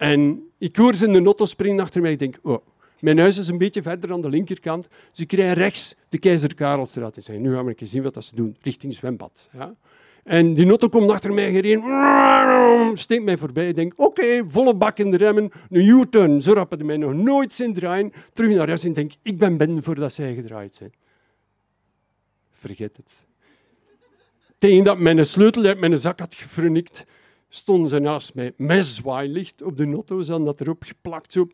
En 0.03 0.51
ik 0.57 0.75
hoor 0.75 0.95
ze 0.95 1.05
in 1.05 1.13
de 1.13 1.19
notto 1.19 1.45
springen 1.45 1.79
achter 1.79 2.01
mij. 2.01 2.11
Ik 2.11 2.19
denk, 2.19 2.39
oh, 2.41 2.65
mijn 2.99 3.19
huis 3.19 3.37
is 3.37 3.47
een 3.47 3.57
beetje 3.57 3.81
verder 3.81 4.11
aan 4.11 4.21
de 4.21 4.29
linkerkant. 4.29 4.87
Ik 5.15 5.31
rij 5.31 5.53
rechts 5.53 5.95
de 6.09 6.17
Keizer 6.17 6.55
Karelstraat. 6.55 7.27
Nu 7.27 7.53
gaan 7.53 7.65
we 7.65 7.73
eens 7.75 7.91
zien 7.91 8.03
wat 8.03 8.25
ze 8.25 8.35
doen, 8.35 8.57
richting 8.61 8.93
zwembad. 8.93 9.49
Ja. 9.53 9.75
En 10.23 10.53
die 10.53 10.65
notto 10.65 10.89
komt 10.89 11.11
achter 11.11 11.33
mij 11.33 11.51
gereden, 11.51 12.97
steekt 12.97 13.23
mij 13.23 13.37
voorbij. 13.37 13.67
Ik 13.67 13.75
denk, 13.75 13.93
oké, 13.95 14.43
volle 14.47 14.75
bak 14.75 14.97
in 14.97 15.11
de 15.11 15.17
remmen, 15.17 15.51
een 15.69 15.87
U-turn. 15.87 16.41
Zo 16.41 16.53
rap 16.53 16.83
mij 16.83 16.97
nog 16.97 17.13
nooit 17.13 17.53
zien 17.53 17.73
draaien. 17.73 18.11
Terug 18.33 18.55
naar 18.55 18.67
huis 18.67 18.83
en 18.83 18.93
denk, 18.93 19.11
ik 19.21 19.37
ben 19.37 19.57
ben 19.57 19.83
voordat 19.83 20.13
zij 20.13 20.33
gedraaid 20.33 20.75
zijn. 20.75 20.93
Vergeet 22.51 22.97
het. 22.97 23.23
Tegen 24.57 24.83
dat 24.83 24.99
mijn 24.99 25.25
sleutel 25.25 25.63
uit 25.63 25.79
mijn 25.79 25.97
zak 25.97 26.19
had 26.19 26.35
gefrunikt, 26.35 27.05
stonden 27.55 27.89
ze 27.89 27.99
naast 27.99 28.33
mij 28.33 28.53
met 28.57 28.85
zwaailicht 28.85 29.61
op 29.61 29.77
de 29.77 29.85
notto, 29.85 30.21
ze 30.21 30.29
hadden 30.29 30.47
dat 30.47 30.61
erop 30.61 30.83
geplakt, 30.83 31.31
zo. 31.31 31.47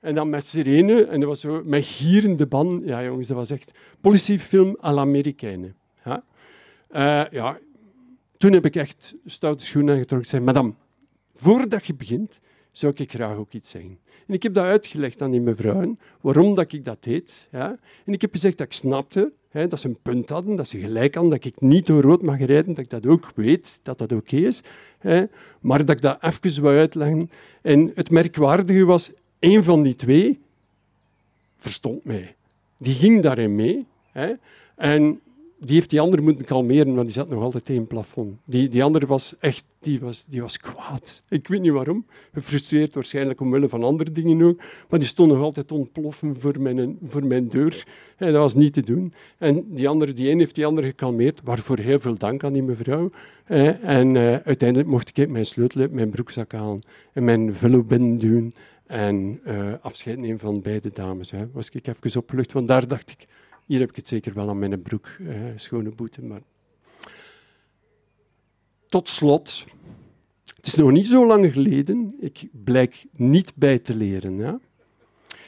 En 0.00 0.14
dan 0.14 0.28
met 0.30 0.46
sirene, 0.46 1.04
en 1.04 1.20
dat 1.20 1.28
was 1.28 1.40
zo 1.40 1.62
met 1.64 1.84
gierende 1.84 2.46
ban. 2.46 2.82
Ja, 2.84 3.04
jongens, 3.04 3.28
dat 3.28 3.36
was 3.36 3.50
echt 3.50 3.78
politiefilm 4.00 4.76
à 4.84 4.92
l'Americaine. 4.92 5.74
Ja. 6.04 6.24
Uh, 6.90 7.30
ja, 7.30 7.58
toen 8.36 8.52
heb 8.52 8.64
ik 8.64 8.76
echt 8.76 9.14
stoute 9.24 9.64
schoenen 9.64 9.94
aangetrokken. 9.94 10.28
Zei, 10.28 10.42
madame, 10.42 10.72
voordat 11.34 11.86
je 11.86 11.94
begint, 11.94 12.40
zou 12.72 12.92
ik 12.96 13.10
graag 13.10 13.36
ook 13.36 13.52
iets 13.52 13.70
zeggen. 13.70 13.98
En 14.26 14.34
ik 14.34 14.42
heb 14.42 14.54
dat 14.54 14.64
uitgelegd 14.64 15.22
aan 15.22 15.30
die 15.30 15.40
mevrouwen, 15.40 15.98
waarom 16.20 16.54
dat 16.54 16.72
ik 16.72 16.84
dat 16.84 17.02
deed. 17.02 17.48
En 17.50 17.78
ik 18.04 18.20
heb 18.20 18.32
gezegd 18.32 18.58
dat 18.58 18.66
ik 18.66 18.72
snapte 18.72 19.32
hè, 19.56 19.66
dat 19.66 19.80
ze 19.80 19.88
een 19.88 19.98
punt 20.02 20.28
hadden, 20.28 20.56
dat 20.56 20.68
ze 20.68 20.78
gelijk 20.78 21.14
hadden, 21.14 21.32
dat 21.32 21.44
ik 21.44 21.60
niet 21.60 21.86
door 21.86 22.02
rood 22.02 22.22
mag 22.22 22.38
rijden, 22.38 22.74
dat 22.74 22.84
ik 22.84 22.90
dat 22.90 23.06
ook 23.06 23.32
weet, 23.34 23.80
dat 23.82 23.98
dat 23.98 24.12
oké 24.12 24.36
is. 24.36 24.62
Hè, 24.98 25.24
maar 25.60 25.78
dat 25.78 25.96
ik 25.96 26.02
dat 26.02 26.18
even 26.20 26.62
wou 26.62 26.76
uitleggen. 26.76 27.30
En 27.62 27.92
het 27.94 28.10
merkwaardige 28.10 28.84
was, 28.84 29.10
een 29.38 29.64
van 29.64 29.82
die 29.82 29.94
twee 29.94 30.40
verstond 31.56 32.04
mij. 32.04 32.34
Die 32.76 32.94
ging 32.94 33.22
daarin 33.22 33.54
mee. 33.54 33.86
Hè, 34.12 34.32
en 34.74 35.20
die 35.58 35.74
heeft 35.74 35.90
die 35.90 36.00
andere 36.00 36.22
moeten 36.22 36.44
kalmeren, 36.44 36.94
want 36.94 37.06
die 37.06 37.16
zat 37.16 37.28
nog 37.28 37.42
altijd 37.42 37.64
tegen 37.64 37.80
het 37.80 37.90
plafond. 37.90 38.36
Die, 38.44 38.68
die 38.68 38.82
andere 38.82 39.06
was 39.06 39.34
echt 39.38 39.64
die 39.80 40.00
was, 40.00 40.24
die 40.24 40.42
was 40.42 40.58
kwaad. 40.58 41.22
Ik 41.28 41.48
weet 41.48 41.60
niet 41.60 41.72
waarom. 41.72 42.06
Gefrustreerd 42.32 42.94
waarschijnlijk 42.94 43.40
omwille 43.40 43.68
van 43.68 43.84
andere 43.84 44.10
dingen 44.10 44.42
ook. 44.42 44.60
Maar 44.88 44.98
die 44.98 45.08
stond 45.08 45.32
nog 45.32 45.40
altijd 45.40 45.72
ontploffen 45.72 46.36
voor 46.36 46.60
mijn, 46.60 46.98
voor 47.06 47.26
mijn 47.26 47.48
deur. 47.48 47.86
En 48.16 48.32
dat 48.32 48.42
was 48.42 48.54
niet 48.54 48.72
te 48.72 48.82
doen. 48.82 49.12
En 49.38 49.74
die 49.74 49.88
andere, 49.88 50.12
die 50.12 50.30
een 50.30 50.38
heeft 50.38 50.54
die 50.54 50.66
andere 50.66 50.86
gekalmeerd. 50.86 51.40
Waarvoor 51.44 51.78
heel 51.78 52.00
veel 52.00 52.16
dank 52.16 52.44
aan 52.44 52.52
die 52.52 52.62
mevrouw. 52.62 53.10
En 53.82 54.14
uh, 54.14 54.36
uiteindelijk 54.36 54.88
mocht 54.88 55.18
ik 55.18 55.28
mijn 55.28 55.46
sleutel 55.46 55.80
uit 55.80 55.92
mijn 55.92 56.10
broekzak 56.10 56.52
halen. 56.52 56.80
En 57.12 57.24
mijn 57.24 57.54
vullo 57.54 57.82
binnen 57.82 58.18
doen. 58.18 58.54
En 58.86 59.40
uh, 59.46 59.72
afscheid 59.80 60.18
nemen 60.18 60.38
van 60.38 60.62
beide 60.62 60.90
dames. 60.92 61.30
Hè. 61.30 61.46
Was 61.52 61.70
ik 61.70 61.86
even 61.86 62.20
opgelucht, 62.20 62.52
want 62.52 62.68
daar 62.68 62.88
dacht 62.88 63.10
ik 63.10 63.26
hier 63.66 63.80
heb 63.80 63.88
ik 63.88 63.96
het 63.96 64.08
zeker 64.08 64.34
wel 64.34 64.48
aan 64.48 64.58
mijn 64.58 64.82
broek, 64.82 65.08
uh, 65.20 65.36
schone 65.56 65.90
boete. 65.90 66.22
Maar... 66.22 66.40
Tot 68.88 69.08
slot, 69.08 69.66
het 70.56 70.66
is 70.66 70.74
nog 70.74 70.90
niet 70.90 71.06
zo 71.06 71.26
lang 71.26 71.52
geleden, 71.52 72.14
ik 72.20 72.48
blijk 72.64 73.04
niet 73.12 73.52
bij 73.54 73.78
te 73.78 73.96
leren. 73.96 74.60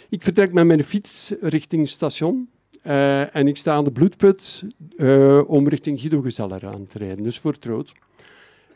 Ik 0.09 0.23
vertrek 0.23 0.53
met 0.53 0.67
mijn 0.67 0.85
fiets 0.85 1.33
richting 1.41 1.89
station 1.89 2.49
uh, 2.85 3.35
en 3.35 3.49
ik 3.49 3.57
sta 3.57 3.75
aan 3.75 3.85
de 3.85 3.93
bloedput 3.93 4.65
uh, 4.97 5.51
om 5.51 5.69
richting 5.69 6.01
Guido 6.01 6.21
Gezeller 6.21 6.67
aan 6.67 6.87
te 6.87 6.99
rijden, 6.99 7.25
dus 7.25 7.39
voor 7.39 7.53
het 7.53 7.93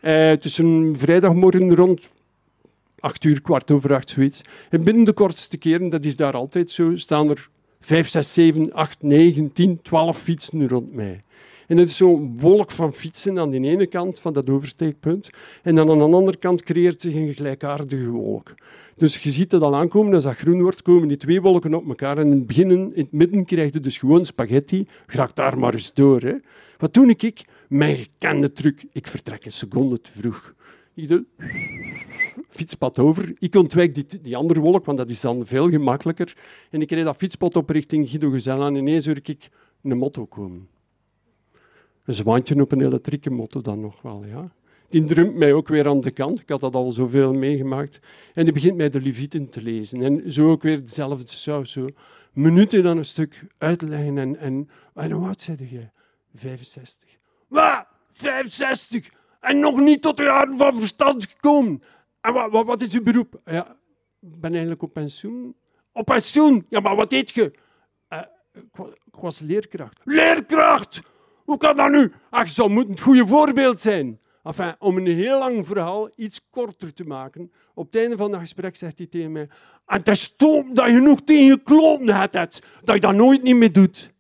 het 0.01 0.45
is 0.45 0.59
een 0.59 0.95
vrijdagmorgen 0.99 1.75
rond 1.75 2.09
acht 2.99 3.25
uur, 3.25 3.43
kwart 3.43 3.71
over 3.71 3.95
acht, 3.95 4.11
zoiets. 4.11 4.41
En 4.71 4.85
binnen 4.85 5.05
de 5.05 5.13
kortste 5.13 5.57
keren, 5.57 5.89
dat 5.89 6.05
is 6.05 6.17
daar 6.17 6.33
altijd 6.33 6.71
zo, 6.71 6.97
staan 6.97 7.31
er 7.31 7.49
5, 7.85 8.09
6, 8.09 8.33
7, 8.33 8.73
8, 8.73 9.03
9, 9.03 9.53
10, 9.53 9.83
12 9.83 10.19
fietsen 10.19 10.69
rond 10.69 10.95
mij. 10.95 11.23
En 11.67 11.77
het 11.77 11.89
is 11.89 11.97
zo'n 11.97 12.39
wolk 12.39 12.71
van 12.71 12.93
fietsen 12.93 13.39
aan 13.39 13.51
de 13.51 13.61
ene 13.61 13.87
kant 13.87 14.21
van 14.21 14.33
dat 14.33 14.51
oversteekpunt. 14.51 15.31
En 15.63 15.75
dan 15.75 15.91
aan 15.91 16.11
de 16.11 16.17
andere 16.17 16.37
kant 16.37 16.63
creëert 16.63 17.01
zich 17.01 17.15
een 17.15 17.35
gelijkaardige 17.35 18.09
wolk. 18.09 18.55
Dus 18.97 19.19
je 19.19 19.31
ziet 19.31 19.53
het 19.53 19.63
al 19.63 19.77
aankomen, 19.77 20.15
als 20.15 20.25
dat 20.25 20.37
groen 20.37 20.63
wordt, 20.63 20.83
komen 20.83 21.09
die 21.09 21.17
twee 21.17 21.41
wolken 21.41 21.75
op 21.75 21.89
elkaar. 21.89 22.19
En 22.19 22.27
in 22.27 22.33
het, 22.33 22.47
beginnen, 22.47 22.95
in 22.95 23.03
het 23.03 23.13
midden 23.13 23.45
krijg 23.45 23.73
je 23.73 23.81
dus 23.81 23.99
gewoon 23.99 24.27
spaghetti. 24.27 24.87
Graag 25.07 25.33
daar 25.33 25.59
maar 25.59 25.75
eens 25.75 25.93
door. 25.93 26.21
Hè. 26.21 26.35
Wat 26.79 26.95
doe 26.95 27.15
ik? 27.17 27.45
Mijn 27.69 27.97
gekende 27.97 28.53
truc. 28.53 28.85
Ik 28.93 29.07
vertrek 29.07 29.45
een 29.45 29.53
seconde 29.53 30.01
te 30.01 30.13
vroeg. 30.13 30.55
Ik 30.95 31.09
doe 31.09 31.25
fietspad 32.49 32.99
over. 32.99 33.33
Ik 33.39 33.55
ontwijk 33.55 33.95
die, 33.95 34.07
die 34.23 34.37
andere 34.37 34.61
wolk, 34.61 34.85
want 34.85 34.99
dat 34.99 35.11
is 35.11 35.21
dan 35.21 35.47
veel 35.47 35.71
gemakkelijker. 35.71 36.37
En 36.71 36.81
ik 36.81 36.91
rijd 36.91 37.05
dat 37.05 37.17
fietspad 37.17 37.57
op 37.57 37.71
richting 37.71 38.09
Guido 38.09 38.31
Gezel 38.31 38.67
en 38.67 38.75
ineens 38.75 39.07
hoor 39.07 39.19
ik 39.23 39.49
een 39.83 39.97
motto 39.97 40.27
komen. 40.27 40.69
Een 42.05 42.15
zwaantje 42.15 42.61
op 42.61 42.73
een 42.73 42.81
elektrieke 42.81 43.31
motto 43.31 43.61
dan 43.61 43.81
nog 43.81 44.03
wel, 44.03 44.25
ja. 44.25 44.53
Die 44.89 45.05
drumt 45.05 45.35
mij 45.35 45.53
ook 45.53 45.69
weer 45.69 45.89
aan 45.89 46.01
de 46.01 46.11
kant. 46.11 46.41
Ik 46.41 46.49
had 46.49 46.61
dat 46.61 46.75
al 46.75 46.93
zoveel 46.93 47.33
meegemaakt. 47.33 48.01
En 48.35 48.45
die 48.45 48.53
begint 48.53 48.77
mij 48.77 48.91
de 48.91 49.01
Levieten 49.01 49.49
te 49.49 49.63
lezen. 49.63 50.03
En 50.03 50.33
zo 50.33 50.51
ook 50.51 50.63
weer 50.63 50.81
dezelfde 50.81 51.29
saus. 51.29 51.73
Zo 51.73 51.89
minuten 52.33 52.83
dan 52.83 52.97
een 52.97 53.05
stuk 53.05 53.47
uitleggen. 53.59 54.19
En, 54.19 54.39
en, 54.39 54.69
en 54.95 55.11
hoe 55.11 55.27
oud 55.27 55.41
zei 55.41 55.57
jij? 55.71 55.93
65. 56.35 57.09
Wat? 57.49 57.87
65? 58.13 59.11
En 59.43 59.59
nog 59.59 59.81
niet 59.81 60.03
tot 60.03 60.17
de 60.17 60.23
jaren 60.23 60.57
van 60.57 60.79
verstand 60.79 61.27
gekomen. 61.31 61.83
En 62.21 62.33
wat, 62.33 62.65
wat, 62.65 62.83
is 62.83 62.95
uw 62.95 63.03
beroep? 63.03 63.41
Ja, 63.45 63.77
ik 64.21 64.41
ben 64.41 64.51
eigenlijk 64.51 64.83
op 64.83 64.93
pensioen. 64.93 65.57
Op 65.93 66.05
pensioen? 66.05 66.67
Ja, 66.69 66.81
maar 66.81 66.97
wat 66.97 67.11
deed 67.11 67.31
je? 67.31 67.53
Uh, 68.13 68.19
ik, 68.53 69.15
was, 69.21 69.41
leerkracht. 69.41 70.01
Leerkracht! 70.05 71.01
Hoe 71.45 71.57
kan 71.57 71.77
dat 71.77 71.91
nu? 71.91 72.13
Ach, 72.31 72.49
zo 72.49 72.69
moet 72.69 72.89
het 72.89 73.01
goede 73.01 73.27
voorbeeld 73.27 73.81
zijn. 73.81 74.21
Enfin, 74.43 74.75
om 74.79 74.97
een 74.97 75.07
heel 75.07 75.39
lang 75.39 75.67
verhaal 75.67 76.11
iets 76.17 76.41
korter 76.51 76.95
te 76.95 77.05
maken. 77.05 77.53
Op 77.75 77.87
het 77.87 77.97
einde 77.97 78.17
van 78.17 78.33
het 78.33 78.41
gesprek 78.41 78.77
zegt 78.77 78.99
hij 78.99 79.07
tegen 79.07 79.33
mij... 79.33 79.49
En 79.87 79.99
het 79.99 80.09
is 80.09 80.23
stom 80.23 80.75
dat 80.75 80.89
je 80.89 81.01
nog 81.01 81.21
tegen 81.21 81.45
je 81.45 82.13
hebt, 82.13 82.33
dat 82.85 82.95
je 82.95 83.01
dat 83.01 83.15
nooit 83.15 83.43
niet 83.43 83.57
meer 83.57 83.73
doet. 83.73 84.13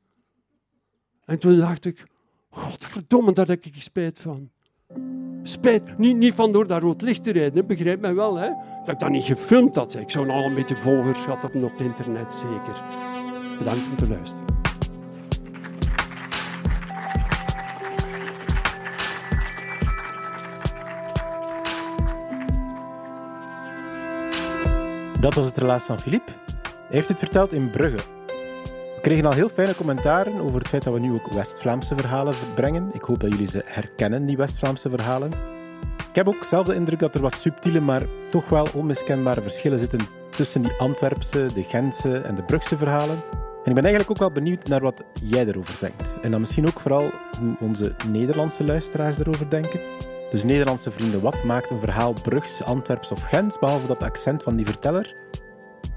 En 1.25 1.39
toen 1.39 1.59
dacht 1.59 1.85
ik... 1.85 2.05
Godverdomme, 2.51 3.33
daar 3.33 3.47
heb 3.47 3.65
ik 3.65 3.75
spijt 3.83 4.19
van. 4.19 4.51
Spijt, 5.43 5.99
niet, 5.99 6.17
niet 6.17 6.35
van 6.35 6.53
door 6.53 6.67
dat 6.67 6.83
rood 6.83 7.03
licht 7.03 7.25
te 7.25 7.33
rijden, 7.33 7.67
begrijp 7.67 8.01
mij 8.01 8.15
wel. 8.15 8.37
Hè? 8.37 8.49
Dat 8.85 8.95
ik 8.95 8.99
dat 8.99 9.11
niet 9.11 9.25
gefilmd 9.25 9.77
had. 9.77 9.95
Ik 9.95 10.11
zou 10.11 10.27
nog 10.27 10.45
een 10.45 10.55
beetje 10.55 10.77
volgers 10.77 11.19
gehad 11.19 11.45
op 11.45 11.53
het 11.53 11.81
internet, 11.81 12.33
zeker. 12.33 12.83
Bedankt 13.59 13.85
om 13.91 13.97
te 13.97 14.09
luisteren. 14.09 14.61
Dat 25.21 25.35
was 25.35 25.47
het 25.47 25.59
relaas 25.59 25.85
van 25.85 26.01
Philippe. 26.01 26.33
Hij 26.63 26.73
heeft 26.89 27.09
het 27.09 27.19
verteld 27.19 27.53
in 27.53 27.71
Brugge. 27.71 28.12
Kregen 29.03 29.25
al 29.25 29.33
heel 29.33 29.49
fijne 29.49 29.75
commentaren 29.75 30.41
over 30.41 30.59
het 30.59 30.69
feit 30.69 30.83
dat 30.83 30.93
we 30.93 31.01
nu 31.01 31.13
ook 31.13 31.33
West-Vlaamse 31.33 31.97
verhalen 31.97 32.35
brengen. 32.55 32.91
Ik 32.93 33.03
hoop 33.03 33.21
dat 33.21 33.31
jullie 33.33 33.47
ze 33.47 33.63
herkennen, 33.65 34.27
die 34.27 34.37
West-Vlaamse 34.37 34.91
verhalen. 34.91 35.33
Ik 36.09 36.15
heb 36.15 36.29
ook 36.29 36.45
zelf 36.45 36.67
de 36.67 36.75
indruk 36.75 36.99
dat 36.99 37.15
er 37.15 37.21
wat 37.21 37.35
subtiele, 37.35 37.81
maar 37.81 38.07
toch 38.27 38.49
wel 38.49 38.67
onmiskenbare 38.75 39.43
verschillen 39.43 39.79
zitten 39.79 40.01
tussen 40.37 40.63
die 40.63 40.73
Antwerpse, 40.79 41.47
de 41.55 41.63
Gentse 41.63 42.19
en 42.19 42.35
de 42.35 42.43
Brugse 42.43 42.77
verhalen. 42.77 43.17
En 43.33 43.69
ik 43.69 43.75
ben 43.75 43.85
eigenlijk 43.85 44.11
ook 44.11 44.19
wel 44.19 44.33
benieuwd 44.33 44.69
naar 44.69 44.81
wat 44.81 45.05
jij 45.23 45.47
erover 45.47 45.77
denkt. 45.81 46.21
En 46.21 46.31
dan 46.31 46.41
misschien 46.41 46.67
ook 46.67 46.81
vooral 46.81 47.11
hoe 47.41 47.57
onze 47.61 47.95
Nederlandse 48.09 48.65
luisteraars 48.65 49.19
erover 49.19 49.51
denken. 49.51 49.81
Dus 50.31 50.45
Nederlandse 50.45 50.91
vrienden, 50.91 51.21
wat 51.21 51.45
maakt 51.45 51.71
een 51.71 51.81
verhaal 51.81 52.13
Brugs, 52.13 52.63
Antwerps 52.63 53.11
of 53.11 53.23
Gens, 53.23 53.59
behalve 53.59 53.87
dat 53.87 54.03
accent 54.03 54.43
van 54.43 54.57
die 54.57 54.67
verteller? 54.67 55.15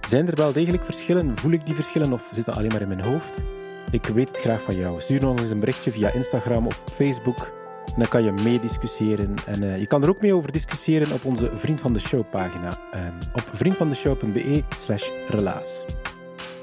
Zijn 0.08 0.28
er 0.28 0.36
wel 0.36 0.52
degelijk 0.52 0.86
verschillen? 0.86 1.38
Voel 1.38 1.52
ik 1.52 1.66
die 1.66 1.76
verschillen 1.76 2.14
of 2.14 2.32
zit 2.34 2.46
dat 2.46 2.58
alleen 2.58 2.72
maar 2.72 2.82
in 2.82 2.88
mijn 2.88 3.02
hoofd? 3.02 3.44
Ik 3.92 4.06
weet 4.06 4.28
het 4.28 4.38
graag 4.38 4.62
van 4.62 4.76
jou. 4.76 5.02
Stuur 5.02 5.28
ons 5.28 5.42
eens 5.42 5.50
een 5.50 5.60
berichtje 5.60 5.92
via 5.92 6.10
Instagram 6.10 6.66
of 6.66 6.82
Facebook. 6.94 7.54
En 7.86 8.00
dan 8.00 8.08
kan 8.08 8.24
je 8.24 8.32
meediscussiëren. 8.32 9.34
En 9.46 9.64
uh, 9.64 9.80
je 9.80 9.86
kan 9.88 10.04
er 10.04 10.10
ook 10.10 10.22
mee 10.22 10.34
over 10.34 10.52
discussiëren 10.52 11.12
op 11.12 11.26
onze 11.26 11.52
Vriend 11.56 11.82
van 11.82 11.94
de 11.94 12.00
Show 12.00 12.30
pagina. 12.30 12.70
Uh, 12.70 13.00
op 13.34 13.44
vriendvandeshow.be 13.54 14.64
slash 14.78 15.10
relaas. 15.28 15.84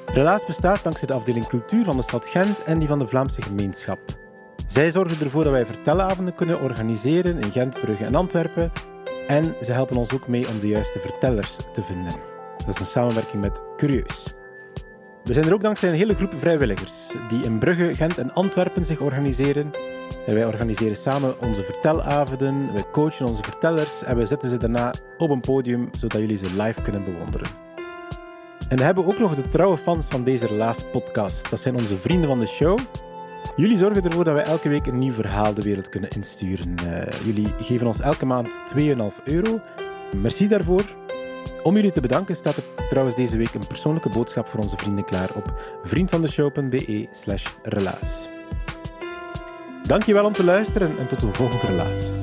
Relaas 0.06 0.46
bestaat 0.46 0.82
dankzij 0.82 1.06
de 1.06 1.12
afdeling 1.12 1.46
cultuur 1.46 1.84
van 1.84 1.96
de 1.96 2.02
stad 2.02 2.26
Gent 2.26 2.62
en 2.62 2.78
die 2.78 2.88
van 2.88 2.98
de 2.98 3.06
Vlaamse 3.06 3.42
gemeenschap. 3.42 4.00
Zij 4.66 4.90
zorgen 4.90 5.20
ervoor 5.20 5.44
dat 5.44 5.52
wij 5.52 5.66
vertelavonden 5.66 6.34
kunnen 6.34 6.60
organiseren 6.60 7.38
in 7.38 7.50
Gent, 7.50 7.80
Brugge 7.80 8.04
en 8.04 8.14
Antwerpen. 8.14 8.72
En 9.26 9.54
ze 9.60 9.72
helpen 9.72 9.96
ons 9.96 10.12
ook 10.12 10.28
mee 10.28 10.48
om 10.48 10.58
de 10.58 10.68
juiste 10.68 10.98
vertellers 10.98 11.56
te 11.72 11.82
vinden. 11.82 12.31
Dat 12.56 12.68
is 12.68 12.78
een 12.78 12.84
samenwerking 12.84 13.42
met 13.42 13.62
Curieus. 13.76 14.34
We 15.24 15.32
zijn 15.32 15.46
er 15.46 15.54
ook 15.54 15.62
dankzij 15.62 15.88
een 15.88 15.94
hele 15.94 16.14
groep 16.14 16.32
vrijwilligers 16.36 17.12
die 17.28 17.42
in 17.42 17.58
Brugge, 17.58 17.94
Gent 17.94 18.18
en 18.18 18.34
Antwerpen 18.34 18.84
zich 18.84 19.00
organiseren. 19.00 19.70
En 20.26 20.34
wij 20.34 20.46
organiseren 20.46 20.96
samen 20.96 21.40
onze 21.40 21.64
vertelavonden, 21.64 22.72
wij 22.72 22.84
coachen 22.92 23.26
onze 23.26 23.42
vertellers 23.42 24.04
en 24.04 24.16
we 24.16 24.26
zetten 24.26 24.50
ze 24.50 24.58
daarna 24.58 24.94
op 25.18 25.30
een 25.30 25.40
podium 25.40 25.88
zodat 25.98 26.20
jullie 26.20 26.36
ze 26.36 26.56
live 26.56 26.82
kunnen 26.82 27.04
bewonderen. 27.04 27.48
En 28.68 28.76
we 28.78 28.84
hebben 28.84 29.06
ook 29.06 29.18
nog 29.18 29.34
de 29.34 29.48
trouwe 29.48 29.76
fans 29.76 30.06
van 30.06 30.24
deze 30.24 30.46
Relaas 30.46 30.84
podcast. 30.92 31.50
Dat 31.50 31.60
zijn 31.60 31.76
onze 31.76 31.96
vrienden 31.96 32.28
van 32.28 32.38
de 32.38 32.46
show. 32.46 32.78
Jullie 33.56 33.78
zorgen 33.78 34.04
ervoor 34.04 34.24
dat 34.24 34.34
wij 34.34 34.44
elke 34.44 34.68
week 34.68 34.86
een 34.86 34.98
nieuw 34.98 35.12
verhaal 35.12 35.54
de 35.54 35.62
wereld 35.62 35.88
kunnen 35.88 36.10
insturen. 36.10 36.74
Uh, 36.84 37.24
jullie 37.24 37.54
geven 37.58 37.86
ons 37.86 38.00
elke 38.00 38.26
maand 38.26 38.48
2,5 38.76 39.22
euro. 39.24 39.60
Merci 40.16 40.48
daarvoor. 40.48 41.01
Om 41.62 41.74
jullie 41.74 41.92
te 41.92 42.00
bedanken 42.00 42.36
staat 42.36 42.56
er 42.56 42.64
trouwens 42.88 43.16
deze 43.16 43.36
week 43.36 43.54
een 43.54 43.66
persoonlijke 43.66 44.08
boodschap 44.08 44.48
voor 44.48 44.60
onze 44.60 44.76
vrienden 44.76 45.04
klaar 45.04 45.30
op 45.34 45.78
vriendvandeshow.be 45.82 47.08
slash 47.12 47.46
relaas. 47.62 48.28
Dankjewel 49.82 50.24
om 50.24 50.32
te 50.32 50.44
luisteren 50.44 50.98
en 50.98 51.06
tot 51.06 51.22
een 51.22 51.34
volgende 51.34 51.66
relaas. 51.66 52.21